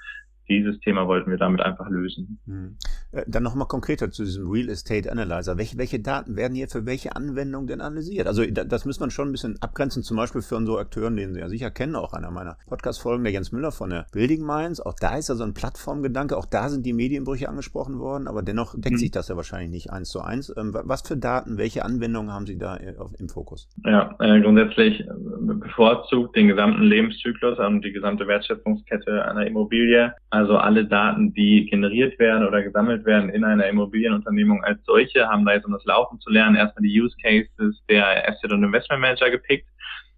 dieses 0.48 0.80
Thema 0.80 1.08
wollten 1.08 1.32
wir 1.32 1.38
damit 1.38 1.62
einfach 1.62 1.90
lösen. 1.90 2.40
Hm. 2.46 2.78
Äh, 3.12 3.24
dann 3.28 3.44
nochmal 3.44 3.68
konkreter 3.68 4.12
zu 4.12 4.24
diesem 4.24 4.50
Real 4.50 4.70
Estate 4.70 5.12
Analyzer. 5.12 5.58
Welche, 5.58 5.78
welche 5.78 6.00
Daten 6.00 6.36
werden 6.36 6.56
hier 6.56 6.68
für 6.68 6.86
welche 6.86 7.16
Anwendung 7.16 7.68
denn 7.68 7.82
analysiert? 7.82 8.28
Also 8.28 8.44
das 8.46 8.86
muss 8.86 9.00
man 9.00 9.12
schon 9.12 9.30
ein 9.30 9.32
bisschen 9.32 9.62
abgrenzen, 9.62 10.04
zum 10.04 10.18
Beispiel 10.18 10.42
für 10.42 10.56
unsere 10.56 10.80
Akteuren, 10.80 11.16
den 11.16 11.34
Sie 11.34 11.40
ja 11.40 11.50
sicher 11.50 11.72
kennen, 11.72 11.96
auch 11.96 12.14
einer 12.14 12.32
meiner 12.32 12.58
Podcast-Folgen, 12.68 13.24
der 13.24 13.34
Jens 13.34 13.52
Müller 13.52 13.72
von 13.72 13.90
der 13.90 14.06
Building 14.12 14.46
Minds. 14.46 14.82
Auch 14.82 14.96
da 15.00 15.18
ist 15.18 15.30
ja 15.30 15.36
so 15.36 15.44
ein 15.44 15.54
Plattformgedanke, 15.54 16.38
auch 16.38 16.46
da 16.46 16.70
sind 16.70 16.86
die 16.86 16.94
Medienbrüche 16.94 17.50
angesprochen 17.50 18.00
worden, 18.00 18.28
aber 18.28 18.42
dennoch 18.42 18.74
deckt 18.76 18.96
mhm. 18.96 19.00
sich 19.00 19.12
das 19.12 19.28
ja 19.28 19.36
wahrscheinlich 19.36 19.72
nicht 19.72 19.92
eins 19.92 20.10
zu 20.10 20.22
eins. 20.22 20.54
Ähm, 20.56 20.72
was 20.74 21.02
für 21.02 21.18
Daten, 21.18 21.58
welche 21.58 21.86
Anwendungen 21.86 22.32
haben 22.32 22.46
Sie 22.46 22.58
da 22.58 22.78
äh, 22.78 22.94
im 23.20 23.30
Fokus? 23.30 23.70
Ja, 23.86 24.16
äh, 24.20 24.42
grundsätzlich 24.42 25.04
bevorzugt 25.40 26.36
den 26.36 26.48
gesamten 26.48 26.84
Lebenszyklus 26.84 27.60
und 27.60 27.84
die 27.84 27.92
gesamte 27.92 28.28
Wertschöpfungskette 28.28 29.26
einer 29.26 29.46
Immobilie 29.46 30.14
also 30.36 30.58
alle 30.58 30.86
Daten, 30.86 31.34
die 31.34 31.66
generiert 31.66 32.20
werden 32.20 32.46
oder 32.46 32.62
gesammelt 32.62 33.06
werden 33.06 33.30
in 33.30 33.46
einer 33.46 33.68
Immobilienunternehmung 33.68 34.64
als 34.66 34.84
solche, 34.84 35.30
haben 35.30 35.46
da 35.46 35.54
jetzt, 35.54 35.66
um 35.66 35.72
das 35.72 35.86
Laufen 35.86 36.20
zu 36.20 36.30
lernen, 36.30 36.58
erstmal 36.58 36.84
die 36.84 37.02
Use 37.02 37.16
Cases 37.24 37.82
der 37.90 38.28
Asset 38.28 38.52
und 38.52 38.64
Investment 38.64 39.02
Manager 39.02 39.32
gepickt 39.32 39.68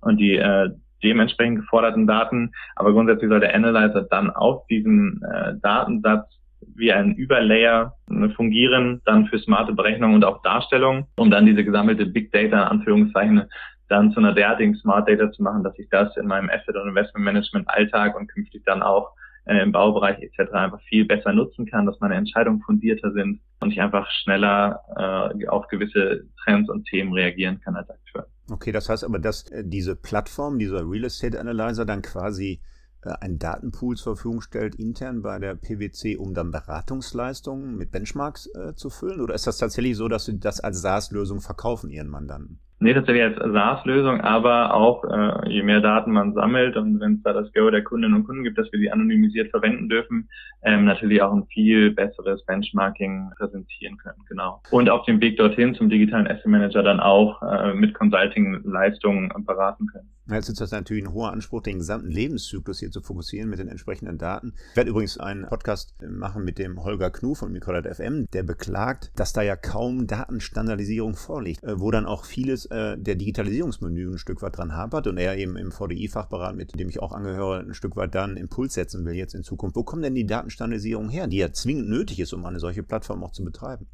und 0.01 0.17
die 0.17 0.36
äh, 0.36 0.69
dementsprechend 1.03 1.60
geforderten 1.60 2.08
Daten. 2.08 2.51
Aber 2.75 2.93
grundsätzlich 2.93 3.30
soll 3.30 3.41
der 3.41 3.53
Analyzer 3.53 4.08
dann 4.10 4.32
auf 4.32 4.65
diesen 4.67 5.21
äh, 5.23 5.53
Datensatz 5.62 6.27
wie 6.75 6.91
ein 6.91 7.13
Überlayer 7.13 7.93
äh, 8.10 8.30
fungieren, 8.30 9.01
dann 9.06 9.27
für 9.27 9.38
smarte 9.38 9.73
Berechnung 9.73 10.15
und 10.15 10.25
auch 10.25 10.41
Darstellung, 10.41 11.06
um 11.17 11.30
dann 11.30 11.45
diese 11.45 11.63
gesammelte 11.63 12.08
Big 12.08 12.32
Data, 12.32 12.63
in 12.63 12.80
Anführungszeichen, 12.80 13.43
dann 13.88 14.12
zu 14.12 14.19
einer 14.19 14.34
derartigen 14.34 14.75
Smart 14.75 15.08
Data 15.08 15.32
zu 15.32 15.43
machen, 15.43 15.63
dass 15.63 15.77
ich 15.77 15.88
das 15.89 16.17
in 16.17 16.25
meinem 16.25 16.49
Asset 16.49 16.75
und 16.75 16.89
Investment 16.89 17.23
Management 17.23 17.69
Alltag 17.69 18.17
und 18.17 18.27
künftig 18.27 18.63
dann 18.65 18.82
auch 18.82 19.12
äh, 19.47 19.62
im 19.62 19.71
Baubereich 19.71 20.19
etc. 20.21 20.51
einfach 20.51 20.81
viel 20.81 21.05
besser 21.05 21.33
nutzen 21.33 21.65
kann, 21.65 21.86
dass 21.86 21.99
meine 21.99 22.15
Entscheidungen 22.15 22.62
fundierter 22.62 23.12
sind 23.13 23.39
und 23.60 23.71
ich 23.71 23.81
einfach 23.81 24.10
schneller 24.12 25.33
äh, 25.36 25.47
auf 25.47 25.67
gewisse 25.67 26.25
Trends 26.43 26.69
und 26.69 26.86
Themen 26.86 27.13
reagieren 27.13 27.60
kann 27.62 27.75
als 27.75 27.89
Akteur. 27.89 28.27
Okay, 28.49 28.71
das 28.71 28.89
heißt 28.89 29.03
aber, 29.03 29.19
dass 29.19 29.49
äh, 29.51 29.63
diese 29.65 29.95
Plattform, 29.95 30.60
dieser 30.60 30.89
Real 30.89 31.05
Estate 31.05 31.39
Analyzer 31.39 31.86
dann 31.86 32.01
quasi 32.01 32.62
äh, 33.03 33.12
einen 33.21 33.39
Datenpool 33.39 33.95
zur 33.95 34.15
Verfügung 34.15 34.41
stellt, 34.41 34.75
intern 34.75 35.21
bei 35.21 35.39
der 35.39 35.55
PwC, 35.55 36.17
um 36.17 36.33
dann 36.33 36.51
Beratungsleistungen 36.51 37.77
mit 37.77 37.91
Benchmarks 37.91 38.47
äh, 38.55 38.75
zu 38.75 38.89
füllen? 38.89 39.21
Oder 39.21 39.36
ist 39.36 39.47
das 39.47 39.57
tatsächlich 39.57 39.97
so, 39.97 40.07
dass 40.07 40.25
Sie 40.25 40.39
das 40.39 40.60
als 40.60 40.81
SaaS-Lösung 40.81 41.41
verkaufen 41.41 41.89
Ihren 41.89 42.10
Mandanten? 42.10 42.60
Nee, 42.80 42.94
tatsächlich 42.94 43.24
als 43.24 43.38
SaaS-Lösung, 43.38 44.22
aber 44.22 44.76
auch 44.76 45.04
äh, 45.04 45.50
je 45.50 45.63
mehr 45.63 45.82
Daten 45.82 46.12
man 46.12 46.34
sammelt 46.34 46.78
und 46.78 47.00
wenn 47.00 47.16
es 47.16 47.24
da 47.24 47.34
das 47.34 47.52
Go 47.54 47.72
der 47.72 47.84
Kundinnen 47.84 48.16
und 48.16 48.26
Kunden 48.26 48.44
gibt, 48.44 48.60
dass 48.60 48.72
wir 48.72 48.80
die 48.80 48.92
anonymisiert 48.92 49.50
verwenden 49.50 49.90
dürfen, 49.90 50.30
ähm, 50.62 50.86
natürlich 50.86 51.24
auch 51.24 51.34
ein 51.34 51.48
viel 51.48 51.92
besseres 51.92 52.46
Benchmarking 52.46 53.32
präsentieren 53.36 53.98
können, 53.98 54.20
genau. 54.30 54.62
Und 54.70 54.92
auf 54.92 55.06
dem 55.06 55.20
Weg 55.22 55.38
dorthin 55.38 55.74
zum 55.74 55.90
digitalen 55.90 56.28
Asset 56.28 56.46
Manager 56.46 56.84
dann 56.84 57.00
auch 57.00 57.42
äh, 57.42 57.74
mit 57.74 57.96
Consulting-Leistungen 57.96 59.34
beraten 59.44 59.88
können. 59.88 60.10
Jetzt 60.30 60.50
ist 60.50 60.60
das 60.60 60.72
natürlich 60.72 61.06
ein 61.06 61.13
hoher 61.13 61.32
Anspruch, 61.32 61.62
den 61.62 61.80
gesamten 61.80 62.12
Lebenszyklus 62.12 62.80
hier 62.80 62.92
zu 62.92 63.02
fokussieren 63.02 63.50
mit 63.50 63.60
den 63.60 63.70
entsprechenden 63.70 64.18
Daten. 64.18 64.54
Ich 64.72 64.76
werde 64.76 64.90
übrigens 64.90 65.18
einen 65.18 65.48
Podcast 65.48 65.96
machen 66.02 66.44
mit 66.44 66.58
dem 66.58 66.84
Holger 66.84 67.12
Knu 67.12 67.34
von 67.34 67.52
Microdat 67.54 67.96
FM, 67.96 68.28
der 68.34 68.44
beklagt, 68.44 69.12
dass 69.16 69.32
da 69.32 69.42
ja 69.42 69.56
kaum 69.56 70.06
Datenstandardisierung 70.06 71.16
vorliegt, 71.16 71.63
äh, 71.63 71.80
wo 71.80 71.92
dann 71.92 72.06
auch 72.06 72.26
vieles 72.26 72.66
äh, 72.66 72.98
der 72.98 73.16
Digitalisierungsmenü 73.16 74.12
ein 74.12 74.18
Stück 74.18 74.42
weit 74.42 74.58
dran 74.58 74.76
hapert 74.76 75.08
und 75.08 75.18
er 75.18 75.38
eben 75.38 75.56
im 75.56 75.72
VDI-Fachberat, 75.72 76.58
mit 76.58 76.78
dem 76.78 76.90
ich 76.90 77.02
auch 77.02 77.13
angehöre, 77.13 77.60
ein 77.62 77.74
Stück 77.74 77.96
weit 77.96 78.13
dann 78.13 78.36
Impuls 78.36 78.74
setzen 78.74 79.06
will 79.06 79.13
jetzt 79.13 79.34
in 79.34 79.44
Zukunft. 79.44 79.78
Wo 79.78 79.84
kommt 79.84 80.04
denn 80.04 80.16
die 80.16 80.26
Datenstandardisierung 80.26 81.10
her, 81.10 81.28
die 81.28 81.38
ja 81.38 81.54
zwingend 81.54 81.88
nötig 81.88 82.20
ist, 82.20 82.34
um 82.34 82.46
eine 82.46 82.60
solche 82.60 82.84
Plattform 82.84 83.24
auch 83.24 83.32
zu 83.32 83.46
betreiben? 83.46 83.88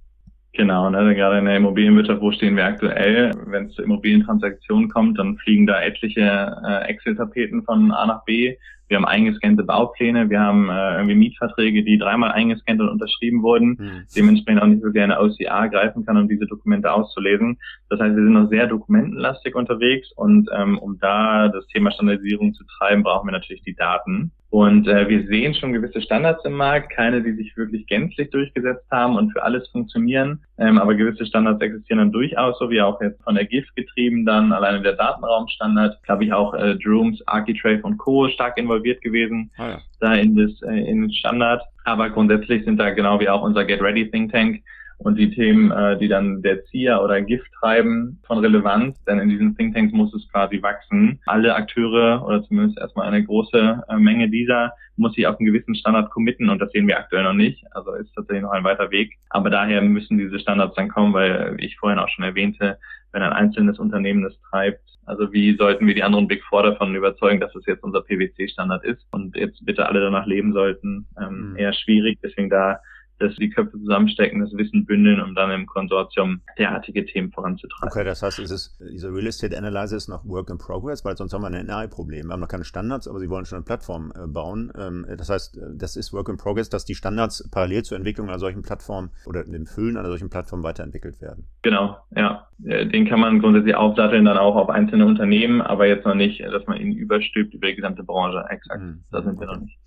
Genau, 0.56 0.88
ne, 0.92 1.16
gerade 1.16 1.40
in 1.40 1.46
der 1.46 1.58
Immobilienwirtschaft, 1.58 2.22
wo 2.22 2.32
stehen 2.32 2.56
wir 2.56 2.66
aktuell? 2.66 3.32
Wenn 3.48 3.66
es 3.66 3.74
zu 3.74 3.82
Immobilientransaktionen 3.82 4.88
kommt, 4.88 5.18
dann 5.18 5.36
fliegen 5.38 5.66
da 5.66 5.82
etliche 5.82 6.22
äh, 6.64 6.90
Excel-Tapeten 6.90 7.64
von 7.64 7.92
A 7.92 8.06
nach 8.06 8.24
B. 8.24 8.56
Wir 8.94 8.98
haben 8.98 9.06
eingescannte 9.06 9.64
Baupläne, 9.64 10.30
wir 10.30 10.40
haben 10.40 10.70
äh, 10.70 10.98
irgendwie 10.98 11.16
Mietverträge, 11.16 11.84
die 11.84 11.98
dreimal 11.98 12.32
eingescannt 12.32 12.80
und 12.80 12.90
unterschrieben 12.90 13.42
wurden, 13.42 13.70
mhm. 13.70 14.04
dementsprechend 14.16 14.62
auch 14.62 14.68
nicht 14.68 14.84
wirklich 14.84 15.02
eine 15.02 15.20
OCA 15.20 15.66
greifen 15.66 16.06
kann, 16.06 16.16
um 16.16 16.28
diese 16.28 16.46
Dokumente 16.46 16.94
auszulesen. 16.94 17.58
Das 17.90 18.00
heißt, 18.00 18.16
wir 18.16 18.24
sind 18.24 18.34
noch 18.34 18.50
sehr 18.50 18.68
dokumentenlastig 18.68 19.56
unterwegs 19.56 20.12
und 20.12 20.48
ähm, 20.56 20.78
um 20.78 21.00
da 21.00 21.48
das 21.48 21.66
Thema 21.70 21.90
Standardisierung 21.90 22.54
zu 22.54 22.64
treiben, 22.78 23.02
brauchen 23.02 23.30
wir 23.30 23.32
natürlich 23.32 23.64
die 23.64 23.74
Daten. 23.74 24.32
Und 24.54 24.88
äh, 24.88 25.10
wir 25.10 25.26
sehen 25.26 25.56
schon 25.56 25.74
gewisse 25.74 26.00
Standards 26.00 26.46
im 26.46 26.54
Markt, 26.54 26.92
keine, 26.92 27.24
die 27.24 27.34
sich 27.34 27.58
wirklich 27.58 27.88
gänzlich 27.88 28.30
durchgesetzt 28.30 28.86
haben 28.92 29.16
und 29.16 29.32
für 29.32 29.42
alles 29.42 29.68
funktionieren. 29.70 30.44
Ähm, 30.60 30.78
aber 30.78 30.94
gewisse 30.94 31.26
Standards 31.26 31.60
existieren 31.60 31.98
dann 31.98 32.12
durchaus, 32.12 32.60
so 32.60 32.70
wie 32.70 32.80
auch 32.80 33.02
jetzt 33.02 33.20
von 33.24 33.34
der 33.34 33.46
GIF 33.46 33.66
getrieben 33.76 34.28
dann, 34.28 34.52
alleine 34.52 34.84
der 34.84 34.94
Datenraumstandard, 34.94 36.04
glaube 36.04 36.26
ich 36.26 36.34
auch 36.34 36.54
äh, 36.54 36.76
Drooms, 36.76 37.28
Architrave 37.28 37.82
und 37.82 37.98
Co. 37.98 38.30
stark 38.30 38.60
involviert 38.60 38.83
gewesen, 38.84 39.52
ah, 39.58 39.70
ja. 39.70 39.82
da 40.00 40.16
in, 40.16 40.36
das, 40.36 40.62
äh, 40.64 40.90
in 40.90 41.02
den 41.02 41.12
Standard. 41.12 41.64
Aber 41.86 42.10
grundsätzlich 42.10 42.66
sind 42.66 42.78
da 42.78 42.92
genau 42.92 43.20
wie 43.20 43.30
auch 43.30 43.42
unser 43.42 43.66
Get 43.66 43.82
Ready 43.82 44.10
Think 44.10 44.32
Tank 44.32 44.62
und 45.04 45.18
die 45.18 45.32
Themen, 45.32 45.72
äh, 45.72 45.98
die 45.98 46.08
dann 46.08 46.42
der 46.42 46.64
ZIA 46.66 47.00
oder 47.00 47.22
GIF 47.22 47.44
treiben, 47.60 48.20
von 48.26 48.40
Relevanz, 48.40 49.02
denn 49.06 49.20
in 49.20 49.30
diesen 49.30 49.56
Thinktanks 49.56 49.94
muss 49.94 50.14
es 50.14 50.28
quasi 50.30 50.62
wachsen. 50.62 51.20
Alle 51.26 51.56
Akteure 51.56 52.26
oder 52.26 52.44
zumindest 52.44 52.80
erstmal 52.80 53.08
eine 53.08 53.24
große 53.24 53.84
äh, 53.88 53.98
Menge 53.98 54.30
dieser 54.30 54.74
muss 54.96 55.14
sich 55.14 55.26
auf 55.26 55.40
einen 55.40 55.48
gewissen 55.48 55.76
Standard 55.76 56.12
committen 56.12 56.50
und 56.50 56.60
das 56.60 56.72
sehen 56.72 56.88
wir 56.88 56.98
aktuell 56.98 57.24
noch 57.24 57.34
nicht. 57.34 57.66
Also 57.72 57.94
ist 57.94 58.14
tatsächlich 58.14 58.44
noch 58.44 58.52
ein 58.52 58.64
weiter 58.64 58.92
Weg. 58.92 59.18
Aber 59.30 59.50
daher 59.50 59.82
müssen 59.82 60.18
diese 60.18 60.40
Standards 60.40 60.76
dann 60.76 60.90
kommen, 60.90 61.14
weil 61.14 61.58
wie 61.58 61.66
ich 61.66 61.78
vorhin 61.78 62.00
auch 62.00 62.10
schon 62.10 62.26
erwähnte, 62.26 62.78
wenn 63.12 63.24
ein 63.24 63.34
einzelnes 63.34 63.80
Unternehmen 63.80 64.24
das 64.24 64.40
treibt, 64.50 64.82
also 65.06 65.32
wie 65.34 65.56
sollten 65.58 65.86
wir 65.86 65.94
die 65.94 66.04
anderen 66.04 66.28
Big 66.28 66.44
Four 66.44 66.64
davon 66.64 66.96
überzeugen, 66.96 67.40
dass 67.40 67.54
es 67.56 67.66
jetzt 67.66 67.84
unser 67.84 68.02
PwC-Standard 68.02 68.84
ist 68.86 69.06
und 69.12 69.36
jetzt 69.36 69.66
bitte 69.66 69.88
alle 69.88 70.02
danach 70.02 70.26
leben 70.26 70.54
sollten? 70.54 71.08
Ähm, 71.20 71.52
mhm. 71.52 71.58
Eher 71.58 71.74
schwierig, 71.74 72.20
deswegen 72.24 72.50
da 72.50 72.80
dass 73.20 73.36
die 73.36 73.50
Köpfe 73.50 73.78
zusammenstecken, 73.80 74.42
das 74.42 74.52
Wissen 74.54 74.86
bündeln, 74.86 75.22
um 75.22 75.36
dann 75.36 75.52
im 75.52 75.66
Konsortium 75.66 76.42
derartige 76.58 77.06
Themen 77.06 77.32
voranzutreiben. 77.32 77.90
Okay, 77.90 78.04
das 78.04 78.22
heißt, 78.22 78.40
es 78.40 78.52
ist, 78.52 78.80
dieser 78.80 79.14
Real 79.14 79.28
Estate 79.28 79.58
Analyzer 79.58 79.96
ist 79.96 80.08
noch 80.08 80.26
Work 80.26 80.50
in 80.50 80.58
Progress, 80.58 81.06
weil 81.06 81.16
sonst 81.18 81.34
haben 81.34 81.42
wir 81.42 81.48
ein 81.48 81.66
NRI-Problem. 81.66 82.28
Wir 82.28 82.34
haben 82.34 82.40
noch 82.40 82.48
keine 82.48 82.66
Standards, 82.66 83.08
aber 83.08 83.20
sie 83.20 83.30
wollen 83.30 83.46
schon 83.46 83.58
eine 83.58 83.66
Plattform 83.66 84.12
äh, 84.16 84.28
bauen. 84.28 84.72
Ähm, 84.78 85.06
das 85.18 85.30
heißt, 85.30 85.60
das 85.76 85.96
ist 85.96 86.14
Work 86.14 86.30
in 86.30 86.38
Progress, 86.38 86.70
dass 86.70 86.86
die 86.86 86.96
Standards 86.96 87.50
parallel 87.52 87.84
zur 87.84 87.98
Entwicklung 87.98 88.30
einer 88.30 88.40
solchen 88.40 88.62
Plattform 88.62 89.10
oder 89.26 89.44
dem 89.44 89.66
Füllen 89.66 89.98
einer 89.98 90.10
solchen 90.10 90.30
Plattform 90.30 90.64
weiterentwickelt 90.64 91.22
werden. 91.22 91.48
Genau, 91.62 91.98
ja. 92.16 92.48
Den 92.60 93.06
kann 93.08 93.20
man 93.20 93.40
grundsätzlich 93.40 93.76
aufsatteln 93.76 94.26
dann 94.26 94.38
auch 94.38 94.56
auf 94.56 94.70
einzelne 94.70 95.06
Unternehmen, 95.06 95.62
aber 95.62 95.86
jetzt 95.86 96.06
noch 96.06 96.16
nicht, 96.16 96.40
dass 96.40 96.66
man 96.66 96.78
ihn 96.78 96.94
überstülpt 96.94 97.54
über 97.54 97.68
die 97.68 97.76
gesamte 97.76 98.04
Branche. 98.04 98.46
Exakt. 98.50 98.82
Mhm. 98.82 99.04
Da 99.12 99.22
sind 99.22 99.40
wir 99.40 99.48
noch 99.48 99.60
nicht. 99.60 99.78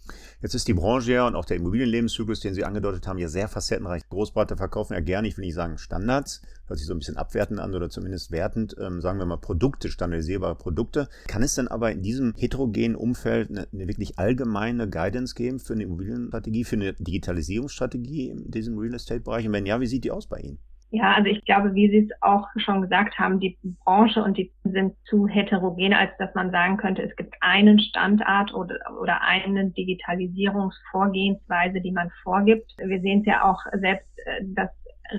Jetzt 0.47 0.55
ist 0.55 0.69
die 0.69 0.75
Branche 0.75 1.13
ja 1.13 1.27
und 1.27 1.35
auch 1.35 1.45
der 1.45 1.57
Immobilienlebenszyklus, 1.57 2.39
den 2.39 2.55
Sie 2.55 2.65
angedeutet 2.65 3.09
haben, 3.09 3.19
ja 3.19 3.27
sehr 3.27 3.49
facettenreich. 3.49 4.09
Großberater 4.09 4.57
verkaufen 4.57 4.93
ja 4.93 5.01
gerne, 5.01 5.27
ich 5.27 5.37
will 5.37 5.45
nicht 5.45 5.57
sagen 5.57 5.77
Standards, 5.77 6.41
hört 6.69 6.79
sich 6.79 6.87
so 6.87 6.95
ein 6.95 7.01
bisschen 7.01 7.17
abwertend 7.17 7.59
an 7.59 7.75
oder 7.75 7.91
zumindest 7.91 8.31
wertend, 8.31 8.77
ähm, 8.79 9.01
sagen 9.01 9.19
wir 9.19 9.27
mal 9.27 9.39
Produkte, 9.39 9.89
standardisierbare 9.89 10.55
Produkte. 10.55 11.09
Kann 11.27 11.43
es 11.43 11.57
denn 11.57 11.67
aber 11.67 11.91
in 11.91 12.03
diesem 12.03 12.33
heterogenen 12.37 12.95
Umfeld 12.95 13.51
eine, 13.51 13.67
eine 13.73 13.89
wirklich 13.89 14.21
allgemeine 14.21 14.89
Guidance 14.89 15.35
geben 15.35 15.59
für 15.59 15.73
eine 15.73 15.83
Immobilienstrategie, 15.83 16.63
für 16.63 16.77
eine 16.77 16.93
Digitalisierungsstrategie 16.93 18.29
in 18.29 18.49
diesem 18.49 18.79
Real 18.79 18.95
Estate-Bereich? 18.95 19.49
Und 19.49 19.53
wenn 19.53 19.67
ja, 19.67 19.81
wie 19.81 19.89
sieht 19.89 20.05
die 20.05 20.13
aus 20.13 20.29
bei 20.29 20.39
Ihnen? 20.39 20.61
Ja, 20.91 21.15
also 21.15 21.29
ich 21.29 21.45
glaube, 21.45 21.75
wie 21.75 21.91
Sie 21.91 22.09
es 22.09 22.23
auch 22.23 22.47
schon 22.57 22.81
gesagt 22.81 23.19
haben, 23.19 23.41
die 23.41 23.59
Branche 23.85 24.23
und 24.23 24.39
die 24.39 24.53
sind 24.63 24.95
zu 25.05 25.27
heterogen, 25.27 25.93
als 25.93 26.13
dass 26.19 26.33
man 26.35 26.53
sagen 26.53 26.77
könnte, 26.77 27.03
es 27.03 27.17
gibt 27.17 27.35
einen 27.41 27.81
Standard 27.81 28.55
oder, 28.55 28.77
oder 29.01 29.21
eine 29.23 29.71
Digitalisierungsvorgehensweise, 29.71 31.81
die 31.81 31.91
man 31.91 32.13
vorgibt. 32.23 32.73
Wir 32.79 33.01
sehen 33.01 33.19
es 33.21 33.27
ja 33.27 33.51
auch 33.51 33.61
selbst, 33.81 34.07
äh, 34.25 34.45
dass 34.45 34.71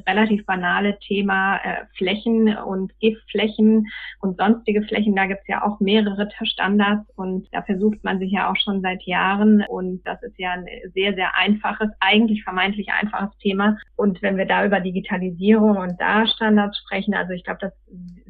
relativ 0.08 0.45
banale 0.45 0.97
Thema 1.00 1.58
äh, 1.58 1.86
Flächen 1.97 2.56
und 2.58 2.97
Giftflächen 3.00 3.88
und 4.19 4.38
sonstige 4.38 4.84
Flächen. 4.84 5.15
Da 5.15 5.26
gibt 5.26 5.41
es 5.41 5.47
ja 5.47 5.63
auch 5.63 5.80
mehrere 5.80 6.30
Standards 6.43 7.10
und 7.15 7.47
da 7.52 7.62
versucht 7.62 8.04
man 8.04 8.19
sich 8.19 8.32
ja 8.32 8.52
auch 8.52 8.56
schon 8.58 8.82
seit 8.82 9.02
Jahren 9.04 9.63
und 9.67 10.02
das 10.06 10.21
ist 10.23 10.38
ja 10.38 10.52
ein 10.52 10.65
sehr, 10.93 11.13
sehr 11.13 11.36
einfaches, 11.36 11.89
eigentlich 12.00 12.43
vermeintlich 12.43 12.89
einfaches 12.91 13.38
Thema. 13.39 13.78
Und 13.95 14.21
wenn 14.21 14.38
wir 14.38 14.45
da 14.45 14.65
über 14.65 14.80
Digitalisierung 14.80 15.78
und 15.78 16.00
da 16.00 16.28
Standards 16.28 16.78
sprechen, 16.80 17.13
also 17.13 17.34
ich 17.34 17.43
glaube, 17.43 17.60
das 17.62 17.73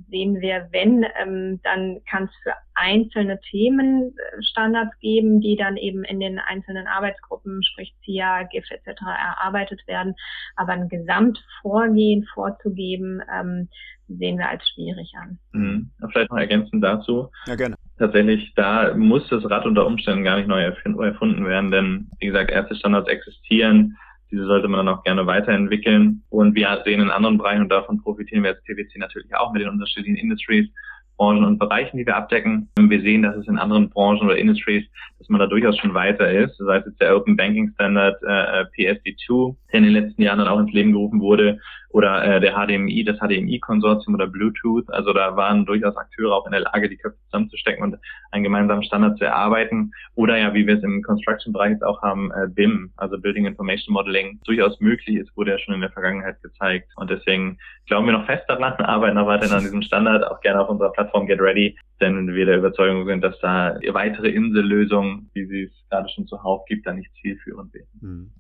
sehen 0.09 0.39
wir, 0.41 0.67
wenn, 0.71 1.05
ähm, 1.21 1.59
dann 1.63 2.01
kann 2.09 2.25
es 2.25 2.31
für 2.43 2.53
einzelne 2.75 3.39
Themen 3.41 4.15
äh, 4.17 4.41
Standards 4.41 4.97
geben, 4.99 5.41
die 5.41 5.55
dann 5.55 5.77
eben 5.77 6.03
in 6.03 6.19
den 6.19 6.39
einzelnen 6.39 6.87
Arbeitsgruppen, 6.87 7.61
sprich 7.63 7.93
CIA, 8.03 8.43
GIF 8.43 8.65
etc. 8.69 9.01
erarbeitet 9.01 9.81
werden. 9.87 10.15
Aber 10.55 10.73
ein 10.73 10.89
Gesamtvorgehen 10.89 12.25
vorzugeben, 12.33 13.21
ähm, 13.33 13.69
sehen 14.07 14.37
wir 14.37 14.49
als 14.49 14.63
schwierig 14.69 15.11
an. 15.19 15.37
Mhm. 15.51 15.91
Vielleicht 16.11 16.31
noch 16.31 16.37
ergänzend 16.37 16.83
dazu. 16.83 17.29
Ja, 17.45 17.55
gerne. 17.55 17.75
Tatsächlich, 17.97 18.53
da 18.55 18.93
muss 18.95 19.27
das 19.29 19.49
Rad 19.49 19.65
unter 19.65 19.85
Umständen 19.85 20.23
gar 20.23 20.37
nicht 20.37 20.47
neu 20.47 20.61
erfunden 20.61 21.45
werden, 21.45 21.71
denn 21.71 22.09
wie 22.19 22.27
gesagt, 22.27 22.51
erste 22.51 22.75
Standards 22.75 23.09
existieren 23.09 23.97
diese 24.31 24.45
sollte 24.45 24.67
man 24.67 24.85
dann 24.85 24.95
auch 24.95 25.03
gerne 25.03 25.25
weiterentwickeln. 25.25 26.23
Und 26.29 26.55
wir 26.55 26.81
sehen 26.85 27.01
in 27.01 27.11
anderen 27.11 27.37
Bereichen, 27.37 27.63
und 27.63 27.69
davon 27.69 28.01
profitieren 28.01 28.43
wir 28.43 28.51
als 28.51 28.63
PwC 28.63 28.99
natürlich 28.99 29.33
auch 29.35 29.53
mit 29.53 29.61
den 29.61 29.69
unterschiedlichen 29.69 30.17
Industries, 30.17 30.69
Branchen 31.17 31.43
und 31.43 31.57
Bereichen, 31.57 31.97
die 31.97 32.05
wir 32.05 32.15
abdecken. 32.15 32.69
Wir 32.77 33.01
sehen, 33.01 33.23
dass 33.23 33.35
es 33.35 33.47
in 33.47 33.57
anderen 33.57 33.89
Branchen 33.89 34.27
oder 34.27 34.37
Industries, 34.37 34.85
dass 35.17 35.29
man 35.29 35.39
da 35.39 35.47
durchaus 35.47 35.77
schon 35.77 35.93
weiter 35.93 36.29
ist. 36.31 36.57
Sei 36.57 36.77
es 36.77 36.85
jetzt 36.85 37.01
der 37.01 37.15
Open 37.15 37.35
Banking 37.35 37.71
Standard 37.73 38.21
äh, 38.21 38.65
PSD2, 38.77 39.55
der 39.71 39.79
in 39.79 39.83
den 39.85 39.93
letzten 39.93 40.21
Jahren 40.21 40.39
dann 40.39 40.47
auch 40.47 40.59
ins 40.59 40.73
Leben 40.73 40.91
gerufen 40.91 41.19
wurde, 41.19 41.59
oder 41.97 42.23
äh, 42.23 42.39
der 42.39 42.53
HDMI, 42.53 43.03
das 43.03 43.17
HDMI-Konsortium 43.17 44.13
oder 44.13 44.27
Bluetooth. 44.27 44.87
Also 44.89 45.13
da 45.13 45.35
waren 45.35 45.65
durchaus 45.65 45.97
Akteure 45.97 46.35
auch 46.35 46.45
in 46.45 46.51
der 46.51 46.61
Lage, 46.61 46.89
die 46.89 46.97
Köpfe 46.97 47.17
zusammenzustecken 47.25 47.83
und 47.83 47.97
einen 48.29 48.43
gemeinsamen 48.43 48.83
Standard 48.83 49.17
zu 49.17 49.25
erarbeiten. 49.25 49.91
Oder 50.13 50.37
ja, 50.37 50.53
wie 50.53 50.67
wir 50.67 50.77
es 50.77 50.83
im 50.83 51.01
Construction-Bereich 51.01 51.71
jetzt 51.71 51.83
auch 51.83 52.03
haben, 52.03 52.29
äh, 52.33 52.47
BIM, 52.47 52.91
also 52.97 53.17
Building 53.17 53.47
Information 53.47 53.93
Modeling, 53.93 54.39
durchaus 54.45 54.79
möglich 54.79 55.17
ist, 55.17 55.35
wurde 55.35 55.49
ja 55.49 55.57
schon 55.57 55.73
in 55.73 55.81
der 55.81 55.89
Vergangenheit 55.89 56.39
gezeigt. 56.43 56.87
Und 56.97 57.09
deswegen 57.09 57.57
glauben 57.87 58.05
wir 58.05 58.13
noch 58.13 58.27
fest 58.27 58.43
daran, 58.47 58.73
arbeiten 58.85 59.17
auch 59.17 59.25
weiterhin 59.25 59.55
an 59.55 59.63
diesem 59.63 59.81
Standard, 59.81 60.23
auch 60.23 60.39
gerne 60.41 60.61
auf 60.61 60.69
unserer 60.69 60.91
Plattform 60.91 61.25
Get 61.25 61.41
Ready, 61.41 61.75
denn 61.99 62.27
wir 62.27 62.45
der 62.45 62.59
Überzeugung 62.59 63.07
sind, 63.07 63.23
dass 63.23 63.39
da 63.39 63.79
weitere 63.91 64.29
Insellösungen, 64.29 65.31
wie 65.33 65.47
sie 65.47 65.63
es 65.63 65.71
gerade 65.89 66.07
schon 66.09 66.27
zuhauf 66.27 66.65
gibt, 66.65 66.85
da 66.85 66.93
nicht 66.93 67.09
zielführend 67.21 67.73
wären. 67.73 67.87
Hm. 68.01 68.31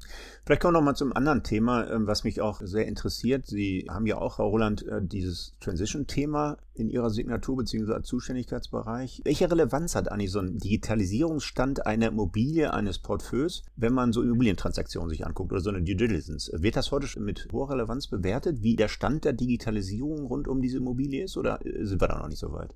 Vielleicht 0.45 0.61
kommen 0.61 0.75
wir 0.75 0.79
noch 0.79 0.85
mal 0.85 0.95
zum 0.95 1.13
anderen 1.13 1.43
Thema, 1.43 1.89
ähm, 1.89 2.07
was 2.07 2.23
mich 2.23 2.39
auch 2.39 2.59
sehr 2.61 2.87
interessiert. 2.87 3.46
Sie 3.47 3.85
haben 3.89 4.05
ja 4.05 4.17
auch, 4.17 4.39
Herr 4.39 4.45
Roland, 4.45 4.85
äh, 4.85 5.01
dieses 5.01 5.53
Transition-Thema 5.61 6.57
in 6.73 6.89
Ihrer 6.89 7.09
Signatur 7.09 7.57
bzw. 7.57 8.01
Zuständigkeitsbereich. 8.03 9.21
Welche 9.23 9.49
Relevanz 9.49 9.95
hat 9.95 10.11
eigentlich 10.11 10.31
so 10.31 10.39
ein 10.39 10.57
Digitalisierungsstand 10.57 11.85
einer 11.85 12.07
Immobilie, 12.07 12.73
eines 12.73 12.99
Portfolios, 12.99 13.63
wenn 13.77 13.93
man 13.93 14.11
so 14.11 14.21
Immobilientransaktionen 14.21 15.09
sich 15.09 15.25
anguckt 15.25 15.53
oder 15.53 15.61
so 15.61 15.69
eine 15.69 15.81
Due? 15.81 15.97
Wird 15.97 16.75
das 16.75 16.91
heute 16.91 17.19
mit 17.21 17.47
hoher 17.53 17.71
Relevanz 17.71 18.07
bewertet, 18.07 18.63
wie 18.63 18.75
der 18.75 18.89
Stand 18.89 19.23
der 19.23 19.33
Digitalisierung 19.33 20.25
rund 20.25 20.47
um 20.47 20.61
diese 20.61 20.77
Immobilie 20.77 21.23
ist 21.23 21.37
oder 21.37 21.65
äh, 21.65 21.85
sind 21.85 22.01
wir 22.01 22.07
da 22.09 22.19
noch 22.19 22.27
nicht 22.27 22.39
so 22.39 22.51
weit? 22.51 22.75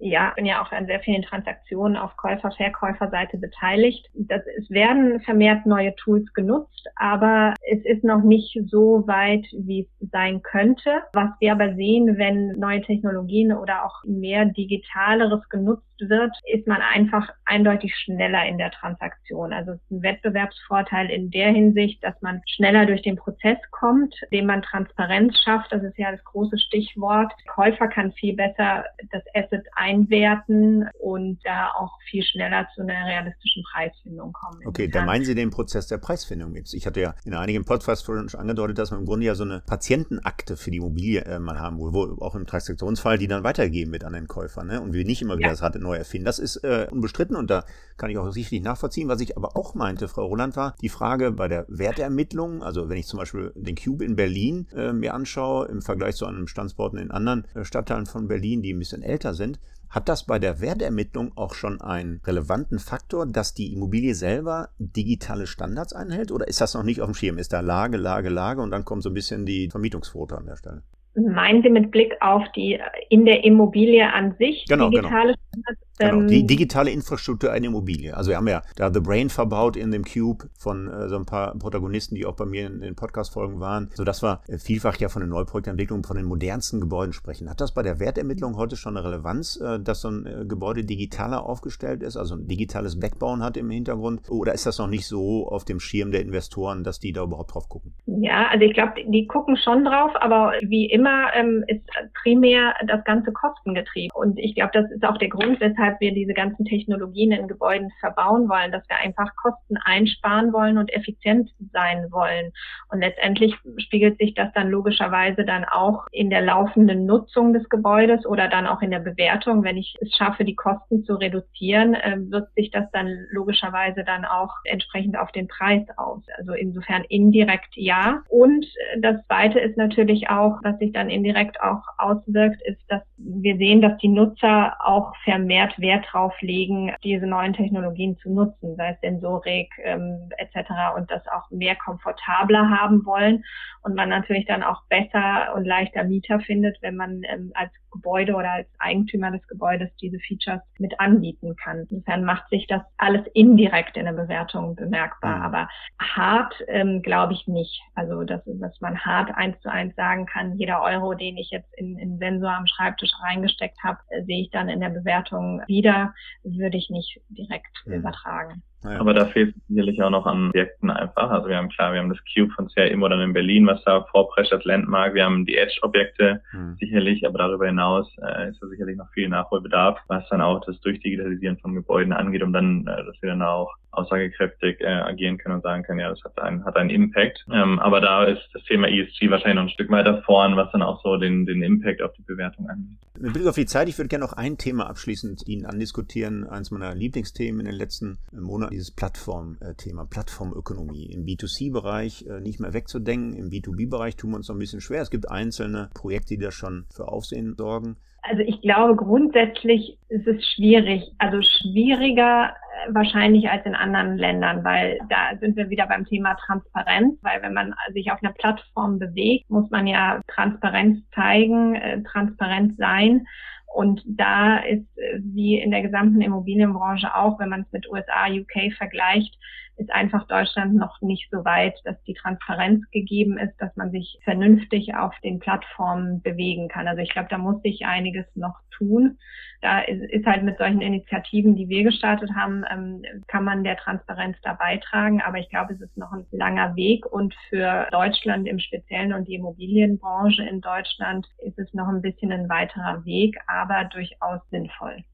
Ja, 0.00 0.32
bin 0.34 0.46
ja 0.46 0.62
auch 0.62 0.72
an 0.72 0.86
sehr 0.86 1.00
vielen 1.00 1.22
Transaktionen 1.22 1.96
auf 1.96 2.16
Käufer-Verkäuferseite 2.16 3.36
beteiligt. 3.36 4.08
Das, 4.14 4.42
es 4.58 4.70
werden 4.70 5.20
vermehrt 5.20 5.66
neue 5.66 5.94
Tools 5.96 6.32
genutzt, 6.32 6.88
aber 6.96 7.54
es 7.70 7.84
ist 7.84 8.02
noch 8.02 8.22
nicht 8.22 8.58
so 8.66 9.06
weit, 9.06 9.46
wie 9.52 9.82
es 9.82 10.10
sein 10.10 10.42
könnte. 10.42 11.02
Was 11.12 11.30
wir 11.38 11.52
aber 11.52 11.74
sehen, 11.74 12.16
wenn 12.16 12.58
neue 12.58 12.80
Technologien 12.80 13.52
oder 13.52 13.84
auch 13.84 14.02
mehr 14.04 14.46
Digitaleres 14.46 15.46
genutzt 15.50 15.89
wird, 16.08 16.32
ist 16.52 16.66
man 16.66 16.80
einfach 16.80 17.28
eindeutig 17.44 17.94
schneller 17.96 18.46
in 18.46 18.58
der 18.58 18.70
Transaktion. 18.70 19.52
Also 19.52 19.72
es 19.72 19.80
ist 19.82 19.90
ein 19.90 20.02
Wettbewerbsvorteil 20.02 21.10
in 21.10 21.30
der 21.30 21.50
Hinsicht, 21.50 22.02
dass 22.02 22.14
man 22.22 22.40
schneller 22.46 22.86
durch 22.86 23.02
den 23.02 23.16
Prozess 23.16 23.58
kommt, 23.70 24.14
indem 24.30 24.46
man 24.46 24.62
Transparenz 24.62 25.38
schafft. 25.44 25.72
Das 25.72 25.82
ist 25.82 25.98
ja 25.98 26.10
das 26.12 26.22
große 26.24 26.58
Stichwort. 26.58 27.32
Der 27.44 27.52
Käufer 27.52 27.88
kann 27.88 28.12
viel 28.12 28.34
besser 28.34 28.84
das 29.10 29.22
Asset 29.34 29.66
einwerten 29.74 30.88
und 31.00 31.38
da 31.44 31.72
auch 31.76 31.98
viel 32.08 32.22
schneller 32.22 32.66
zu 32.74 32.82
einer 32.82 33.06
realistischen 33.06 33.62
Preisfindung 33.72 34.32
kommen. 34.32 34.62
Okay, 34.66 34.88
da 34.88 35.04
meinen 35.04 35.24
Sie 35.24 35.34
den 35.34 35.50
Prozess 35.50 35.86
der 35.86 35.98
Preisfindung 35.98 36.54
jetzt. 36.54 36.74
Ich 36.74 36.86
hatte 36.86 37.00
ja 37.00 37.14
in 37.24 37.34
einigen 37.34 37.64
Podcasts 37.64 38.04
schon 38.04 38.28
angedeutet, 38.34 38.78
dass 38.78 38.90
man 38.90 39.00
im 39.00 39.06
Grunde 39.06 39.26
ja 39.26 39.34
so 39.34 39.44
eine 39.44 39.62
Patientenakte 39.66 40.56
für 40.56 40.70
die 40.70 40.78
Immobilie 40.78 41.24
äh, 41.24 41.38
mal 41.38 41.58
haben, 41.58 41.78
wo, 41.78 41.92
wo 41.92 42.24
auch 42.24 42.34
im 42.34 42.46
Transaktionsfall 42.46 43.18
die 43.18 43.28
dann 43.28 43.44
weitergegeben 43.44 43.92
wird 43.92 44.04
an 44.04 44.12
den 44.12 44.28
Käufer. 44.28 44.64
Ne? 44.64 44.80
Und 44.80 44.92
wir 44.92 45.04
nicht 45.04 45.22
immer 45.22 45.36
wieder 45.36 45.48
ja. 45.48 45.52
das 45.52 45.62
Rad 45.62 45.74
neu 45.90 45.96
erfinden. 45.96 46.24
Das 46.24 46.38
ist 46.38 46.56
äh, 46.56 46.86
unbestritten 46.90 47.36
und 47.36 47.50
da 47.50 47.64
kann 47.96 48.10
ich 48.10 48.18
auch 48.18 48.30
sicherlich 48.32 48.62
nachvollziehen. 48.62 49.08
Was 49.08 49.20
ich 49.20 49.36
aber 49.36 49.56
auch 49.56 49.74
meinte, 49.74 50.08
Frau 50.08 50.26
Roland, 50.26 50.56
war 50.56 50.74
die 50.80 50.88
Frage 50.88 51.32
bei 51.32 51.48
der 51.48 51.66
Wertermittlung. 51.68 52.62
Also 52.62 52.88
wenn 52.88 52.96
ich 52.96 53.06
zum 53.06 53.18
Beispiel 53.18 53.52
den 53.54 53.76
Cube 53.76 54.04
in 54.04 54.16
Berlin 54.16 54.68
äh, 54.74 54.92
mir 54.92 55.14
anschaue, 55.14 55.66
im 55.66 55.82
Vergleich 55.82 56.16
zu 56.16 56.26
einem 56.26 56.46
Standorten 56.46 56.98
in 56.98 57.10
anderen 57.10 57.44
äh, 57.54 57.64
Stadtteilen 57.64 58.06
von 58.06 58.28
Berlin, 58.28 58.62
die 58.62 58.72
ein 58.72 58.78
bisschen 58.78 59.02
älter 59.02 59.34
sind, 59.34 59.58
hat 59.88 60.08
das 60.08 60.24
bei 60.24 60.38
der 60.38 60.60
Wertermittlung 60.60 61.36
auch 61.36 61.52
schon 61.52 61.80
einen 61.80 62.20
relevanten 62.24 62.78
Faktor, 62.78 63.26
dass 63.26 63.54
die 63.54 63.72
Immobilie 63.72 64.14
selber 64.14 64.68
digitale 64.78 65.48
Standards 65.48 65.92
einhält? 65.92 66.30
Oder 66.30 66.46
ist 66.46 66.60
das 66.60 66.74
noch 66.74 66.84
nicht 66.84 67.00
auf 67.00 67.08
dem 67.08 67.14
Schirm? 67.14 67.38
Ist 67.38 67.52
da 67.52 67.58
Lage, 67.58 67.96
Lage, 67.96 68.28
Lage 68.28 68.62
und 68.62 68.70
dann 68.70 68.84
kommt 68.84 69.02
so 69.02 69.10
ein 69.10 69.14
bisschen 69.14 69.46
die 69.46 69.68
Vermietungsquote 69.68 70.38
an 70.38 70.46
der 70.46 70.56
Stelle? 70.56 70.84
Meinen 71.20 71.62
Sie 71.62 71.70
mit 71.70 71.90
Blick 71.90 72.14
auf 72.20 72.42
die 72.54 72.78
in 73.08 73.24
der 73.24 73.44
Immobilie 73.44 74.12
an 74.12 74.34
sich 74.38 74.64
genau, 74.68 74.90
genau. 74.90 75.02
digitale 75.02 75.34
genau. 75.52 75.78
Genau, 76.00 76.26
die 76.26 76.46
digitale 76.46 76.90
Infrastruktur 76.90 77.52
einer 77.52 77.66
Immobilie. 77.66 78.16
Also 78.16 78.30
wir 78.30 78.38
haben 78.38 78.48
ja 78.48 78.62
da 78.76 78.90
The 78.92 79.00
Brain 79.00 79.28
verbaut 79.28 79.76
in 79.76 79.90
dem 79.90 80.04
Cube 80.04 80.48
von 80.58 80.88
äh, 80.88 81.08
so 81.08 81.16
ein 81.16 81.26
paar 81.26 81.54
Protagonisten, 81.58 82.14
die 82.14 82.24
auch 82.24 82.36
bei 82.36 82.46
mir 82.46 82.66
in 82.66 82.80
den 82.80 82.96
Podcast-Folgen 82.96 83.60
waren, 83.60 83.90
sodass 83.94 84.22
wir 84.22 84.40
äh, 84.48 84.58
vielfach 84.58 84.96
ja 84.96 85.10
von 85.10 85.20
den 85.20 85.28
Neuprojektentwicklungen, 85.28 86.04
von 86.04 86.16
den 86.16 86.24
modernsten 86.24 86.80
Gebäuden 86.80 87.12
sprechen. 87.12 87.50
Hat 87.50 87.60
das 87.60 87.74
bei 87.74 87.82
der 87.82 88.00
Wertermittlung 88.00 88.56
heute 88.56 88.76
schon 88.76 88.96
eine 88.96 89.06
Relevanz, 89.06 89.60
äh, 89.60 89.78
dass 89.78 90.00
so 90.00 90.08
ein 90.08 90.26
äh, 90.26 90.44
Gebäude 90.46 90.84
digitaler 90.84 91.44
aufgestellt 91.44 92.02
ist, 92.02 92.16
also 92.16 92.34
ein 92.34 92.48
digitales 92.48 92.98
Backbauen 92.98 93.42
hat 93.42 93.58
im 93.58 93.68
Hintergrund? 93.68 94.22
Oder 94.30 94.54
ist 94.54 94.64
das 94.64 94.78
noch 94.78 94.88
nicht 94.88 95.06
so 95.06 95.48
auf 95.48 95.66
dem 95.66 95.80
Schirm 95.80 96.12
der 96.12 96.22
Investoren, 96.22 96.82
dass 96.82 96.98
die 96.98 97.12
da 97.12 97.24
überhaupt 97.24 97.54
drauf 97.54 97.68
gucken? 97.68 97.92
Ja, 98.06 98.48
also 98.50 98.64
ich 98.64 98.72
glaube, 98.72 98.94
die 99.06 99.26
gucken 99.26 99.58
schon 99.58 99.84
drauf, 99.84 100.12
aber 100.14 100.52
wie 100.62 100.86
immer 100.86 101.09
immer 101.10 101.34
ähm, 101.34 101.64
ist 101.66 101.82
primär 102.22 102.74
das 102.86 103.02
ganze 103.04 103.32
kostengetrieben. 103.32 104.10
Und 104.14 104.38
ich 104.38 104.54
glaube, 104.54 104.70
das 104.72 104.90
ist 104.90 105.04
auch 105.04 105.18
der 105.18 105.28
Grund, 105.28 105.60
weshalb 105.60 106.00
wir 106.00 106.12
diese 106.12 106.34
ganzen 106.34 106.64
Technologien 106.64 107.32
in 107.32 107.48
Gebäuden 107.48 107.90
verbauen 108.00 108.48
wollen, 108.48 108.72
dass 108.72 108.88
wir 108.88 108.96
einfach 108.96 109.34
Kosten 109.36 109.76
einsparen 109.84 110.52
wollen 110.52 110.78
und 110.78 110.92
effizient 110.92 111.50
sein 111.72 112.06
wollen. 112.10 112.52
Und 112.90 113.00
letztendlich 113.00 113.54
spiegelt 113.78 114.18
sich 114.18 114.34
das 114.34 114.52
dann 114.54 114.70
logischerweise 114.70 115.44
dann 115.44 115.64
auch 115.64 116.06
in 116.12 116.30
der 116.30 116.42
laufenden 116.42 117.06
Nutzung 117.06 117.52
des 117.52 117.68
Gebäudes 117.68 118.26
oder 118.26 118.48
dann 118.48 118.66
auch 118.66 118.82
in 118.82 118.90
der 118.90 119.00
Bewertung. 119.00 119.64
Wenn 119.64 119.76
ich 119.76 119.96
es 120.00 120.14
schaffe, 120.16 120.44
die 120.44 120.56
Kosten 120.56 121.04
zu 121.04 121.14
reduzieren, 121.14 121.94
äh, 121.94 122.16
wirkt 122.30 122.54
sich 122.54 122.70
das 122.70 122.90
dann 122.92 123.26
logischerweise 123.30 124.04
dann 124.04 124.24
auch 124.24 124.54
entsprechend 124.64 125.18
auf 125.18 125.30
den 125.32 125.48
Preis 125.48 125.82
aus. 125.96 126.22
Also 126.38 126.52
insofern 126.52 127.04
indirekt 127.08 127.74
ja. 127.74 128.22
Und 128.28 128.66
das 129.00 129.24
Zweite 129.26 129.58
ist 129.60 129.76
natürlich 129.76 130.28
auch, 130.28 130.58
was 130.62 130.78
sich 130.90 130.92
dann 130.92 131.10
indirekt 131.10 131.60
auch 131.62 131.82
auswirkt, 131.98 132.60
ist, 132.62 132.80
dass 132.88 133.02
wir 133.16 133.56
sehen, 133.56 133.80
dass 133.80 133.96
die 133.98 134.08
Nutzer 134.08 134.76
auch 134.84 135.12
vermehrt 135.24 135.78
Wert 135.78 136.06
drauf 136.10 136.34
legen, 136.40 136.92
diese 137.04 137.26
neuen 137.26 137.52
Technologien 137.52 138.16
zu 138.18 138.30
nutzen, 138.30 138.76
sei 138.76 138.90
es 138.90 139.00
Sensorik 139.00 139.70
ähm, 139.84 140.30
etc. 140.38 140.70
und 140.96 141.10
das 141.10 141.22
auch 141.28 141.50
mehr 141.50 141.76
komfortabler 141.76 142.70
haben 142.70 143.04
wollen 143.06 143.44
und 143.82 143.94
man 143.94 144.08
natürlich 144.08 144.46
dann 144.46 144.62
auch 144.62 144.82
besser 144.88 145.54
und 145.54 145.64
leichter 145.64 146.04
Mieter 146.04 146.40
findet, 146.40 146.80
wenn 146.82 146.96
man 146.96 147.22
ähm, 147.24 147.52
als 147.54 147.70
Gebäude 147.90 148.34
oder 148.34 148.52
als 148.52 148.68
Eigentümer 148.78 149.30
des 149.30 149.46
Gebäudes 149.48 149.90
diese 150.00 150.18
Features 150.20 150.60
mit 150.78 150.98
anbieten 151.00 151.56
kann. 151.56 151.86
Insofern 151.90 152.24
macht 152.24 152.48
sich 152.50 152.66
das 152.66 152.82
alles 152.98 153.26
indirekt 153.34 153.96
in 153.96 154.06
der 154.06 154.12
Bewertung 154.12 154.74
bemerkbar, 154.76 155.38
mhm. 155.38 155.42
aber 155.42 155.68
hart 156.00 156.54
ähm, 156.68 157.02
glaube 157.02 157.32
ich 157.34 157.46
nicht. 157.46 157.80
Also 157.94 158.24
dass, 158.24 158.42
dass 158.44 158.80
man 158.80 158.98
hart 158.98 159.34
eins 159.34 159.60
zu 159.60 159.70
eins 159.70 159.94
sagen 159.96 160.26
kann, 160.26 160.56
jeder 160.56 160.82
Euro, 160.82 161.14
den 161.14 161.36
ich 161.36 161.50
jetzt 161.50 161.72
in, 161.76 161.98
in 161.98 162.18
Sensor 162.18 162.52
am 162.52 162.66
Schreibtisch 162.66 163.12
reingesteckt 163.22 163.78
habe, 163.82 163.98
äh, 164.08 164.22
sehe 164.24 164.42
ich 164.42 164.50
dann 164.50 164.68
in 164.68 164.80
der 164.80 164.90
Bewertung 164.90 165.62
wieder, 165.66 166.14
würde 166.42 166.76
ich 166.76 166.90
nicht 166.90 167.20
direkt 167.28 167.86
mhm. 167.86 167.94
übertragen. 167.94 168.62
Ja. 168.82 168.98
Aber 168.98 169.12
da 169.12 169.26
fehlt 169.26 169.54
sicherlich 169.68 170.02
auch 170.02 170.10
noch 170.10 170.24
an 170.24 170.48
Objekten 170.48 170.90
einfach. 170.90 171.30
Also 171.30 171.48
wir 171.48 171.56
haben 171.56 171.68
klar, 171.68 171.92
wir 171.92 172.00
haben 172.00 172.08
das 172.08 172.18
Cube 172.32 172.50
von 172.52 172.68
CRM 172.68 173.02
oder 173.02 173.22
in 173.22 173.34
Berlin, 173.34 173.66
was 173.66 173.82
da 173.84 174.04
vorprescht 174.10 174.52
als 174.52 174.64
Landmark. 174.64 175.14
Wir 175.14 175.24
haben 175.24 175.44
die 175.44 175.56
Edge-Objekte 175.56 176.40
mhm. 176.52 176.76
sicherlich, 176.80 177.26
aber 177.26 177.38
darüber 177.38 177.66
hinaus 177.66 178.08
äh, 178.22 178.48
ist 178.48 178.62
da 178.62 178.68
sicherlich 178.68 178.96
noch 178.96 179.10
viel 179.10 179.28
Nachholbedarf, 179.28 179.98
was 180.08 180.26
dann 180.30 180.40
auch 180.40 180.64
das 180.64 180.80
Durchdigitalisieren 180.80 181.58
von 181.58 181.74
Gebäuden 181.74 182.14
angeht, 182.14 182.42
um 182.42 182.54
dann, 182.54 182.86
äh, 182.86 183.04
dass 183.04 183.20
wir 183.20 183.30
dann 183.30 183.42
auch 183.42 183.70
aussagekräftig 183.92 184.80
äh, 184.80 184.86
agieren 184.86 185.38
können 185.38 185.56
und 185.56 185.62
sagen 185.62 185.82
können, 185.82 186.00
ja, 186.00 186.10
das 186.10 186.22
hat 186.24 186.38
einen, 186.40 186.64
hat 186.64 186.76
einen 186.76 186.90
Impact. 186.90 187.44
Ähm, 187.52 187.78
aber 187.78 188.00
da 188.00 188.24
ist 188.24 188.48
das 188.52 188.62
Thema 188.64 188.88
ESG 188.88 189.30
wahrscheinlich 189.30 189.56
noch 189.56 189.62
ein 189.62 189.70
Stück 189.70 189.90
weiter 189.90 190.22
vorn, 190.22 190.56
was 190.56 190.70
dann 190.72 190.82
auch 190.82 191.02
so 191.02 191.16
den, 191.16 191.46
den 191.46 191.62
Impact 191.62 192.02
auf 192.02 192.12
die 192.12 192.22
Bewertung 192.22 192.68
angeht. 192.68 192.98
Mit 193.18 193.32
Blick 193.32 193.46
auf 193.46 193.56
die 193.56 193.66
Zeit, 193.66 193.88
ich 193.88 193.98
würde 193.98 194.08
gerne 194.08 194.24
noch 194.24 194.32
ein 194.32 194.56
Thema 194.58 194.88
abschließend 194.88 195.46
Ihnen 195.46 195.66
andiskutieren, 195.66 196.46
eines 196.46 196.70
meiner 196.70 196.94
Lieblingsthemen 196.94 197.60
in 197.60 197.66
den 197.66 197.74
letzten 197.74 198.18
Monaten, 198.32 198.72
dieses 198.72 198.92
Plattform-Thema, 198.92 200.06
Plattformökonomie. 200.06 201.12
Im 201.12 201.24
B2C-Bereich 201.24 202.26
äh, 202.26 202.40
nicht 202.40 202.60
mehr 202.60 202.72
wegzudenken, 202.72 203.34
im 203.34 203.50
B2B-Bereich 203.50 204.16
tun 204.16 204.30
wir 204.30 204.36
uns 204.36 204.48
noch 204.48 204.56
ein 204.56 204.60
bisschen 204.60 204.80
schwer. 204.80 205.02
Es 205.02 205.10
gibt 205.10 205.30
einzelne 205.30 205.90
Projekte, 205.94 206.34
die 206.36 206.42
da 206.42 206.50
schon 206.50 206.86
für 206.94 207.08
Aufsehen 207.08 207.56
sorgen. 207.56 207.96
Also 208.22 208.42
ich 208.42 208.60
glaube, 208.60 208.96
grundsätzlich 208.96 209.98
ist 210.08 210.26
es 210.26 210.44
schwierig, 210.54 211.10
also 211.18 211.40
schwieriger 211.40 212.50
äh, 212.50 212.94
wahrscheinlich 212.94 213.48
als 213.48 213.64
in 213.64 213.74
anderen 213.74 214.18
Ländern, 214.18 214.62
weil 214.64 214.98
da 215.08 215.38
sind 215.38 215.56
wir 215.56 215.70
wieder 215.70 215.86
beim 215.86 216.04
Thema 216.04 216.34
Transparenz, 216.34 217.18
weil 217.22 217.42
wenn 217.42 217.54
man 217.54 217.74
sich 217.92 218.12
auf 218.12 218.22
einer 218.22 218.32
Plattform 218.32 218.98
bewegt, 218.98 219.48
muss 219.48 219.70
man 219.70 219.86
ja 219.86 220.20
Transparenz 220.28 220.98
zeigen, 221.14 221.74
äh, 221.76 222.02
transparent 222.02 222.76
sein. 222.76 223.26
Und 223.72 224.02
da 224.04 224.58
ist, 224.58 224.86
äh, 224.98 225.20
wie 225.20 225.58
in 225.58 225.70
der 225.70 225.82
gesamten 225.82 226.20
Immobilienbranche 226.20 227.14
auch, 227.14 227.38
wenn 227.38 227.48
man 227.48 227.62
es 227.62 227.72
mit 227.72 227.88
USA, 227.88 228.26
UK 228.26 228.72
vergleicht, 228.76 229.34
ist 229.80 229.90
einfach 229.92 230.26
Deutschland 230.26 230.74
noch 230.74 231.00
nicht 231.00 231.28
so 231.30 231.44
weit, 231.44 231.74
dass 231.84 232.00
die 232.04 232.12
Transparenz 232.12 232.88
gegeben 232.90 233.38
ist, 233.38 233.56
dass 233.58 233.74
man 233.76 233.90
sich 233.90 234.18
vernünftig 234.24 234.94
auf 234.94 235.14
den 235.24 235.38
Plattformen 235.38 236.20
bewegen 236.20 236.68
kann. 236.68 236.86
Also 236.86 237.00
ich 237.00 237.10
glaube, 237.10 237.28
da 237.30 237.38
muss 237.38 237.62
sich 237.62 237.86
einiges 237.86 238.26
noch 238.34 238.56
tun. 238.70 239.18
Da 239.62 239.80
ist, 239.80 240.26
halt 240.26 240.42
mit 240.42 240.58
solchen 240.58 240.82
Initiativen, 240.82 241.56
die 241.56 241.68
wir 241.68 241.82
gestartet 241.84 242.30
haben, 242.34 242.64
ähm, 242.70 243.02
kann 243.26 243.44
man 243.44 243.64
der 243.64 243.76
Transparenz 243.78 244.36
da 244.42 244.52
beitragen. 244.52 245.22
Aber 245.22 245.38
ich 245.38 245.48
glaube, 245.48 245.72
es 245.72 245.80
ist 245.80 245.96
noch 245.96 246.12
ein 246.12 246.26
langer 246.30 246.76
Weg 246.76 247.06
und 247.06 247.34
für 247.48 247.88
Deutschland 247.90 248.46
im 248.48 248.58
Speziellen 248.58 249.14
und 249.14 249.28
die 249.28 249.34
Immobilienbranche 249.34 250.42
in 250.42 250.60
Deutschland 250.60 251.26
ist 251.38 251.58
es 251.58 251.72
noch 251.72 251.88
ein 251.88 252.02
bisschen 252.02 252.32
ein 252.32 252.48
weiterer 252.50 253.04
Weg, 253.06 253.38
aber 253.46 253.84
durchaus 253.84 254.40
sinnvoll. 254.50 255.04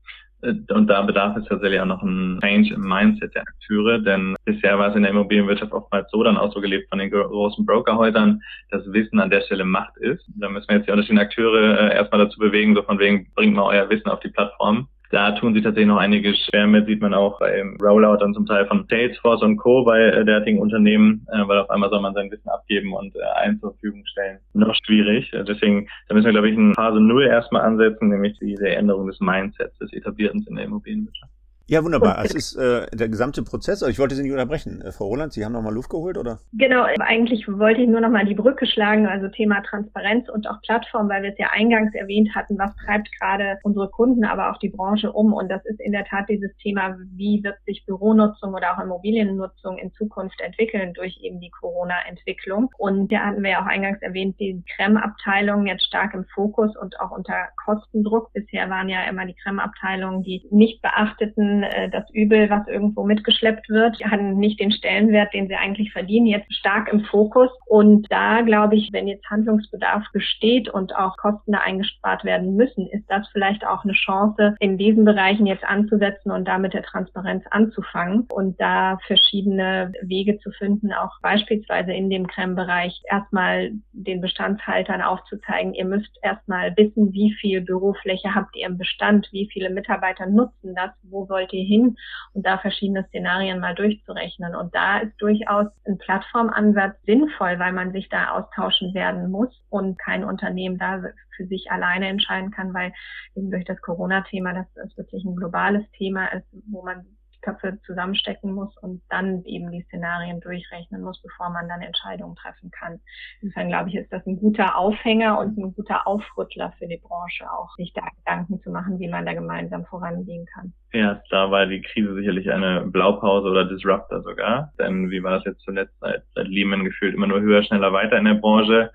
Äh, 0.42 0.54
und 0.72 0.86
da 0.88 1.02
bedarf 1.02 1.36
es 1.36 1.44
tatsächlich 1.46 1.80
auch 1.80 1.86
noch 1.86 2.02
ein 2.02 2.38
Change 2.40 2.74
im 2.74 2.82
Mindset 2.82 3.34
der 3.34 3.42
Akteure, 3.42 3.98
denn 3.98 4.36
bisher 4.44 4.78
war 4.78 4.90
es 4.90 4.96
in 4.96 5.02
der 5.02 5.10
Immobilienwirtschaft 5.12 5.72
oftmals 5.72 6.10
so 6.10 6.22
dann 6.22 6.36
auch 6.36 6.52
so 6.52 6.60
gelebt 6.60 6.88
von 6.88 6.98
den 6.98 7.10
großen 7.10 7.64
Brokerhäusern, 7.64 8.40
dass 8.70 8.90
Wissen 8.92 9.20
an 9.20 9.30
der 9.30 9.42
Stelle 9.42 9.64
Macht 9.64 9.96
ist. 9.98 10.24
Da 10.36 10.48
müssen 10.48 10.68
wir 10.68 10.76
jetzt 10.76 10.86
die 10.86 10.92
unterschiedlichen 10.92 11.26
Akteure 11.26 11.90
äh, 11.90 11.94
erstmal 11.94 12.24
dazu 12.24 12.38
bewegen, 12.38 12.74
so 12.74 12.82
von 12.82 12.98
wegen, 12.98 13.30
bringt 13.34 13.54
mal 13.54 13.64
euer 13.64 13.88
Wissen 13.90 14.08
auf 14.08 14.20
die 14.20 14.30
Plattform. 14.30 14.88
Da 15.10 15.32
tun 15.32 15.54
sich 15.54 15.62
tatsächlich 15.62 15.88
noch 15.88 15.98
einige 15.98 16.34
schwer 16.34 16.66
mit, 16.66 16.86
sieht 16.86 17.00
man 17.00 17.14
auch 17.14 17.38
beim 17.38 17.76
Rollout 17.80 18.18
dann 18.18 18.34
zum 18.34 18.46
Teil 18.46 18.66
von 18.66 18.86
Salesforce 18.88 19.42
und 19.42 19.56
Co. 19.56 19.84
bei 19.84 20.00
äh, 20.00 20.24
derartigen 20.24 20.58
Unternehmen, 20.58 21.26
äh, 21.32 21.46
weil 21.46 21.58
auf 21.58 21.70
einmal 21.70 21.90
soll 21.90 22.00
man 22.00 22.14
sein 22.14 22.30
Wissen 22.30 22.48
abgeben 22.48 22.92
und 22.92 23.14
äh, 23.14 23.58
zur 23.60 23.72
Verfügung 23.72 24.04
stellen. 24.06 24.38
Noch 24.54 24.74
schwierig. 24.84 25.32
Äh, 25.32 25.44
deswegen, 25.44 25.88
da 26.08 26.14
müssen 26.14 26.26
wir, 26.26 26.32
glaube 26.32 26.50
ich, 26.50 26.56
in 26.56 26.74
Phase 26.74 27.00
Null 27.00 27.26
erstmal 27.26 27.62
ansetzen, 27.62 28.08
nämlich 28.08 28.38
diese 28.40 28.68
Änderung 28.68 29.06
des 29.06 29.20
Mindsets, 29.20 29.78
des 29.78 29.92
Etablierens 29.92 30.46
in 30.48 30.56
der 30.56 30.64
Immobilienwirtschaft. 30.64 31.32
Ja, 31.68 31.82
wunderbar. 31.82 32.24
Es 32.24 32.32
ist 32.32 32.54
äh, 32.54 32.86
der 32.92 33.08
gesamte 33.08 33.42
Prozess. 33.42 33.82
Aber 33.82 33.90
ich 33.90 33.98
wollte 33.98 34.14
Sie 34.14 34.22
nicht 34.22 34.30
unterbrechen. 34.30 34.82
Äh, 34.82 34.92
Frau 34.92 35.06
Roland, 35.06 35.32
Sie 35.32 35.44
haben 35.44 35.52
noch 35.52 35.62
mal 35.62 35.74
Luft 35.74 35.90
geholt, 35.90 36.16
oder? 36.16 36.38
Genau. 36.52 36.84
Eigentlich 37.00 37.48
wollte 37.48 37.82
ich 37.82 37.88
nur 37.88 38.00
noch 38.00 38.08
mal 38.08 38.24
die 38.24 38.36
Brücke 38.36 38.66
schlagen, 38.66 39.08
also 39.08 39.26
Thema 39.26 39.62
Transparenz 39.62 40.28
und 40.28 40.48
auch 40.48 40.62
Plattform, 40.62 41.08
weil 41.08 41.24
wir 41.24 41.30
es 41.30 41.38
ja 41.38 41.48
eingangs 41.50 41.92
erwähnt 41.94 42.32
hatten, 42.36 42.56
was 42.56 42.70
treibt 42.84 43.10
gerade 43.18 43.58
unsere 43.64 43.88
Kunden, 43.90 44.24
aber 44.24 44.52
auch 44.52 44.58
die 44.58 44.68
Branche 44.68 45.10
um. 45.10 45.32
Und 45.32 45.48
das 45.48 45.64
ist 45.66 45.80
in 45.80 45.90
der 45.90 46.04
Tat 46.04 46.28
dieses 46.28 46.56
Thema, 46.58 46.96
wie 47.16 47.42
wird 47.42 47.56
sich 47.66 47.84
Büronutzung 47.84 48.54
oder 48.54 48.72
auch 48.72 48.82
Immobiliennutzung 48.82 49.78
in 49.78 49.92
Zukunft 49.94 50.40
entwickeln 50.40 50.94
durch 50.94 51.18
eben 51.20 51.40
die 51.40 51.50
Corona-Entwicklung. 51.50 52.70
Und 52.78 53.10
da 53.10 53.26
hatten 53.26 53.42
wir 53.42 53.50
ja 53.50 53.62
auch 53.62 53.66
eingangs 53.66 54.00
erwähnt, 54.02 54.38
die 54.38 54.62
Krem-Abteilung 54.76 55.66
jetzt 55.66 55.84
stark 55.84 56.14
im 56.14 56.26
Fokus 56.32 56.76
und 56.76 57.00
auch 57.00 57.10
unter 57.10 57.48
Kostendruck. 57.64 58.32
Bisher 58.32 58.70
waren 58.70 58.88
ja 58.88 59.02
immer 59.10 59.26
die 59.26 59.34
Krem-Abteilungen, 59.34 60.22
die 60.22 60.46
nicht 60.52 60.80
beachteten 60.80 61.55
äh, 61.62 61.88
das 61.90 62.08
Übel, 62.12 62.48
was 62.50 62.66
irgendwo 62.68 63.04
mitgeschleppt 63.04 63.68
wird, 63.68 63.98
haben 64.04 64.38
nicht 64.38 64.60
den 64.60 64.70
Stellenwert, 64.70 65.34
den 65.34 65.48
sie 65.48 65.54
eigentlich 65.54 65.92
verdienen, 65.92 66.26
jetzt 66.26 66.52
stark 66.54 66.92
im 66.92 67.00
Fokus. 67.04 67.50
Und 67.66 68.06
da 68.10 68.42
glaube 68.42 68.76
ich, 68.76 68.90
wenn 68.92 69.08
jetzt 69.08 69.28
Handlungsbedarf 69.28 70.04
besteht 70.12 70.68
und 70.68 70.94
auch 70.94 71.16
Kosten 71.16 71.52
da 71.52 71.58
eingespart 71.58 72.24
werden 72.24 72.56
müssen, 72.56 72.86
ist 72.88 73.04
das 73.08 73.28
vielleicht 73.32 73.66
auch 73.66 73.84
eine 73.84 73.92
Chance, 73.92 74.54
in 74.60 74.78
diesen 74.78 75.04
Bereichen 75.04 75.46
jetzt 75.46 75.64
anzusetzen 75.64 76.30
und 76.30 76.46
damit 76.46 76.74
der 76.74 76.82
Transparenz 76.82 77.44
anzufangen 77.50 78.26
und 78.32 78.60
da 78.60 78.98
verschiedene 79.06 79.92
Wege 80.02 80.38
zu 80.38 80.50
finden, 80.52 80.92
auch 80.92 81.20
beispielsweise 81.22 81.92
in 81.92 82.10
dem 82.10 82.26
Creme-Bereich 82.26 83.02
erstmal 83.10 83.72
den 83.92 84.20
Bestandshaltern 84.20 85.02
aufzuzeigen, 85.02 85.74
ihr 85.74 85.84
müsst 85.84 86.16
erstmal 86.22 86.76
wissen, 86.76 87.12
wie 87.12 87.34
viel 87.40 87.60
Bürofläche 87.60 88.34
habt 88.34 88.54
ihr 88.56 88.66
im 88.66 88.78
Bestand, 88.78 89.28
wie 89.32 89.48
viele 89.52 89.70
Mitarbeiter 89.70 90.26
nutzen 90.26 90.74
das, 90.76 90.90
wo 91.02 91.26
soll 91.26 91.45
wollt 91.46 91.52
ihr 91.52 91.64
hin 91.64 91.96
und 92.32 92.46
da 92.46 92.58
verschiedene 92.58 93.04
Szenarien 93.08 93.60
mal 93.60 93.74
durchzurechnen. 93.74 94.54
Und 94.54 94.74
da 94.74 94.98
ist 94.98 95.14
durchaus 95.18 95.66
ein 95.86 95.98
Plattformansatz 95.98 96.96
sinnvoll, 97.04 97.58
weil 97.58 97.72
man 97.72 97.92
sich 97.92 98.08
da 98.08 98.30
austauschen 98.30 98.94
werden 98.94 99.30
muss 99.30 99.50
und 99.70 99.98
kein 99.98 100.24
Unternehmen 100.24 100.78
da 100.78 101.02
für 101.36 101.46
sich 101.46 101.70
alleine 101.70 102.08
entscheiden 102.08 102.50
kann, 102.50 102.74
weil 102.74 102.92
eben 103.34 103.50
durch 103.50 103.64
das 103.64 103.80
Corona-Thema, 103.80 104.54
das 104.54 104.86
ist 104.86 104.96
wirklich 104.96 105.24
ein 105.24 105.36
globales 105.36 105.84
Thema 105.92 106.26
ist, 106.28 106.46
wo 106.68 106.82
man 106.82 107.04
Köpfe 107.46 107.78
zusammenstecken 107.86 108.52
muss 108.52 108.76
und 108.78 109.02
dann 109.08 109.44
eben 109.44 109.70
die 109.70 109.82
Szenarien 109.82 110.40
durchrechnen 110.40 111.02
muss, 111.02 111.22
bevor 111.22 111.50
man 111.50 111.68
dann 111.68 111.80
Entscheidungen 111.80 112.34
treffen 112.34 112.70
kann. 112.72 112.98
Insofern 113.40 113.68
glaube 113.68 113.90
ich, 113.90 113.94
ist 113.94 114.12
das 114.12 114.26
ein 114.26 114.38
guter 114.38 114.76
Aufhänger 114.76 115.38
und 115.38 115.56
ein 115.56 115.74
guter 115.74 116.06
Aufrüttler 116.06 116.72
für 116.78 116.88
die 116.88 116.98
Branche 116.98 117.50
auch, 117.50 117.72
sich 117.76 117.92
da 117.92 118.02
Gedanken 118.18 118.60
zu 118.62 118.70
machen, 118.70 118.98
wie 118.98 119.08
man 119.08 119.24
da 119.24 119.34
gemeinsam 119.34 119.84
vorangehen 119.84 120.46
kann. 120.46 120.72
Ja, 120.92 121.22
da 121.30 121.50
war 121.50 121.66
die 121.66 121.82
Krise 121.82 122.14
sicherlich 122.14 122.50
eine 122.50 122.82
Blaupause 122.86 123.48
oder 123.48 123.64
Disruptor 123.64 124.22
sogar. 124.22 124.72
Denn 124.78 125.10
wie 125.10 125.22
war 125.22 125.32
das 125.32 125.44
jetzt 125.44 125.62
zuletzt 125.62 125.94
seit, 126.00 126.24
seit 126.34 126.48
Lehman 126.48 126.84
gefühlt 126.84 127.14
immer 127.14 127.28
nur 127.28 127.40
höher, 127.40 127.62
schneller 127.62 127.92
weiter 127.92 128.18
in 128.18 128.24
der 128.24 128.34
Branche? 128.34 128.90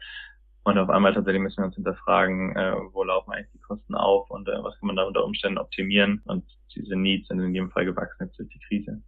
Und 0.63 0.77
auf 0.77 0.89
einmal 0.89 1.13
tatsächlich 1.13 1.41
müssen 1.41 1.61
wir 1.61 1.65
uns 1.65 1.75
hinterfragen, 1.75 2.55
äh, 2.55 2.73
wo 2.91 3.03
laufen 3.03 3.31
eigentlich 3.31 3.51
die 3.53 3.59
Kosten 3.59 3.95
auf 3.95 4.29
und 4.29 4.47
äh, 4.47 4.63
was 4.63 4.77
kann 4.79 4.87
man 4.87 4.95
da 4.95 5.03
unter 5.03 5.23
Umständen 5.23 5.57
optimieren. 5.57 6.21
Und 6.25 6.43
diese 6.75 6.95
Needs 6.95 7.27
sind 7.27 7.39
in 7.39 7.53
jedem 7.53 7.71
Fall 7.71 7.85
gewachsen 7.85 8.25
jetzt 8.25 8.39
durch 8.39 8.49
die 8.49 8.59
Krise. 8.67 9.01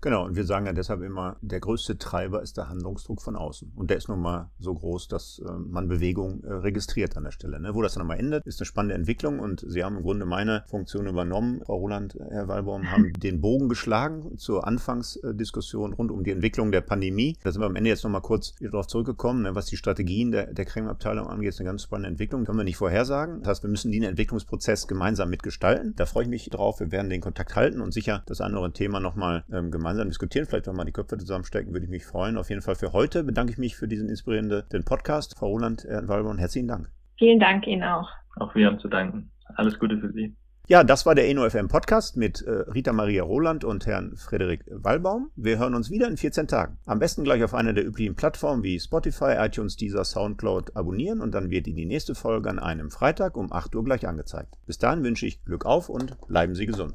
Genau, 0.00 0.24
und 0.24 0.36
wir 0.36 0.44
sagen 0.44 0.66
ja 0.66 0.72
deshalb 0.72 1.02
immer, 1.02 1.36
der 1.42 1.60
größte 1.60 1.98
Treiber 1.98 2.42
ist 2.42 2.56
der 2.56 2.68
Handlungsdruck 2.68 3.22
von 3.22 3.36
außen. 3.36 3.72
Und 3.76 3.90
der 3.90 3.98
ist 3.98 4.08
nun 4.08 4.20
mal 4.20 4.50
so 4.58 4.74
groß, 4.74 5.08
dass 5.08 5.38
äh, 5.38 5.52
man 5.52 5.88
Bewegung 5.88 6.42
äh, 6.42 6.52
registriert 6.52 7.16
an 7.16 7.24
der 7.24 7.30
Stelle. 7.30 7.60
Ne? 7.60 7.74
Wo 7.74 7.82
das 7.82 7.94
dann 7.94 8.06
mal 8.06 8.18
endet, 8.18 8.46
ist 8.46 8.60
eine 8.60 8.66
spannende 8.66 8.94
Entwicklung 8.94 9.38
und 9.38 9.64
Sie 9.66 9.84
haben 9.84 9.96
im 9.96 10.02
Grunde 10.02 10.26
meine 10.26 10.64
Funktion 10.68 11.06
übernommen, 11.06 11.60
Frau 11.64 11.76
Roland, 11.76 12.18
Herr 12.30 12.48
Walbaum, 12.48 12.90
haben 12.90 13.12
den 13.18 13.40
Bogen 13.40 13.68
geschlagen 13.68 14.36
zur 14.38 14.66
Anfangsdiskussion 14.66 15.92
rund 15.92 16.10
um 16.10 16.24
die 16.24 16.30
Entwicklung 16.30 16.72
der 16.72 16.80
Pandemie. 16.80 17.36
Da 17.42 17.52
sind 17.52 17.62
wir 17.62 17.66
am 17.66 17.76
Ende 17.76 17.90
jetzt 17.90 18.04
nochmal 18.04 18.22
kurz 18.22 18.54
darauf 18.60 18.86
zurückgekommen, 18.86 19.42
ne? 19.42 19.54
was 19.54 19.66
die 19.66 19.76
Strategien 19.76 20.30
der, 20.30 20.52
der 20.52 20.64
Kreml-Abteilung 20.64 21.28
angeht, 21.28 21.50
ist 21.50 21.60
eine 21.60 21.68
ganz 21.68 21.82
spannende 21.82 22.08
Entwicklung. 22.08 22.44
Können 22.44 22.58
wir 22.58 22.64
nicht 22.64 22.76
vorhersagen. 22.76 23.40
Das 23.40 23.48
heißt, 23.48 23.62
wir 23.64 23.70
müssen 23.70 23.92
den 23.92 24.02
Entwicklungsprozess 24.02 24.88
gemeinsam 24.88 25.30
mitgestalten. 25.30 25.94
Da 25.96 26.06
freue 26.06 26.24
ich 26.24 26.30
mich 26.30 26.48
drauf. 26.50 26.80
Wir 26.80 26.90
werden 26.90 27.09
den 27.10 27.20
Kontakt 27.20 27.56
halten 27.56 27.80
und 27.80 27.92
sicher 27.92 28.22
das 28.26 28.40
andere 28.40 28.72
Thema 28.72 29.00
nochmal 29.00 29.44
ähm, 29.52 29.70
gemeinsam 29.70 30.08
diskutieren. 30.08 30.46
Vielleicht 30.46 30.66
nochmal 30.66 30.86
die 30.86 30.92
Köpfe 30.92 31.18
zusammenstecken, 31.18 31.72
würde 31.72 31.84
ich 31.84 31.90
mich 31.90 32.06
freuen. 32.06 32.38
Auf 32.38 32.48
jeden 32.48 32.62
Fall 32.62 32.74
für 32.74 32.92
heute 32.92 33.24
bedanke 33.24 33.52
ich 33.52 33.58
mich 33.58 33.76
für 33.76 33.88
diesen 33.88 34.08
inspirierenden 34.08 34.84
Podcast. 34.84 35.36
Frau 35.38 35.48
Roland, 35.48 35.84
Herr 35.84 36.08
Walborn, 36.08 36.38
herzlichen 36.38 36.68
Dank. 36.68 36.90
Vielen 37.18 37.38
Dank 37.38 37.66
Ihnen 37.66 37.82
auch. 37.82 38.08
Auch 38.36 38.54
wir 38.54 38.66
haben 38.66 38.78
zu 38.78 38.88
danken. 38.88 39.30
Alles 39.56 39.78
Gute 39.78 39.98
für 39.98 40.12
Sie. 40.12 40.34
Ja, 40.70 40.84
das 40.84 41.04
war 41.04 41.16
der 41.16 41.28
ENOFM 41.28 41.66
Podcast 41.66 42.16
mit 42.16 42.42
äh, 42.42 42.50
Rita 42.72 42.92
Maria 42.92 43.24
Roland 43.24 43.64
und 43.64 43.86
Herrn 43.86 44.16
Frederik 44.16 44.64
Wallbaum. 44.70 45.32
Wir 45.34 45.58
hören 45.58 45.74
uns 45.74 45.90
wieder 45.90 46.06
in 46.06 46.16
14 46.16 46.46
Tagen. 46.46 46.78
Am 46.86 47.00
besten 47.00 47.24
gleich 47.24 47.42
auf 47.42 47.54
einer 47.54 47.72
der 47.72 47.84
üblichen 47.84 48.14
Plattformen 48.14 48.62
wie 48.62 48.78
Spotify, 48.78 49.34
iTunes, 49.38 49.76
Deezer, 49.76 50.04
Soundcloud 50.04 50.76
abonnieren 50.76 51.22
und 51.22 51.34
dann 51.34 51.50
wird 51.50 51.66
Ihnen 51.66 51.76
die 51.76 51.86
nächste 51.86 52.14
Folge 52.14 52.48
an 52.48 52.60
einem 52.60 52.92
Freitag 52.92 53.36
um 53.36 53.52
8 53.52 53.74
Uhr 53.74 53.82
gleich 53.82 54.06
angezeigt. 54.06 54.58
Bis 54.64 54.78
dahin 54.78 55.02
wünsche 55.02 55.26
ich 55.26 55.44
Glück 55.44 55.66
auf 55.66 55.88
und 55.88 56.16
bleiben 56.28 56.54
Sie 56.54 56.66
gesund. 56.66 56.94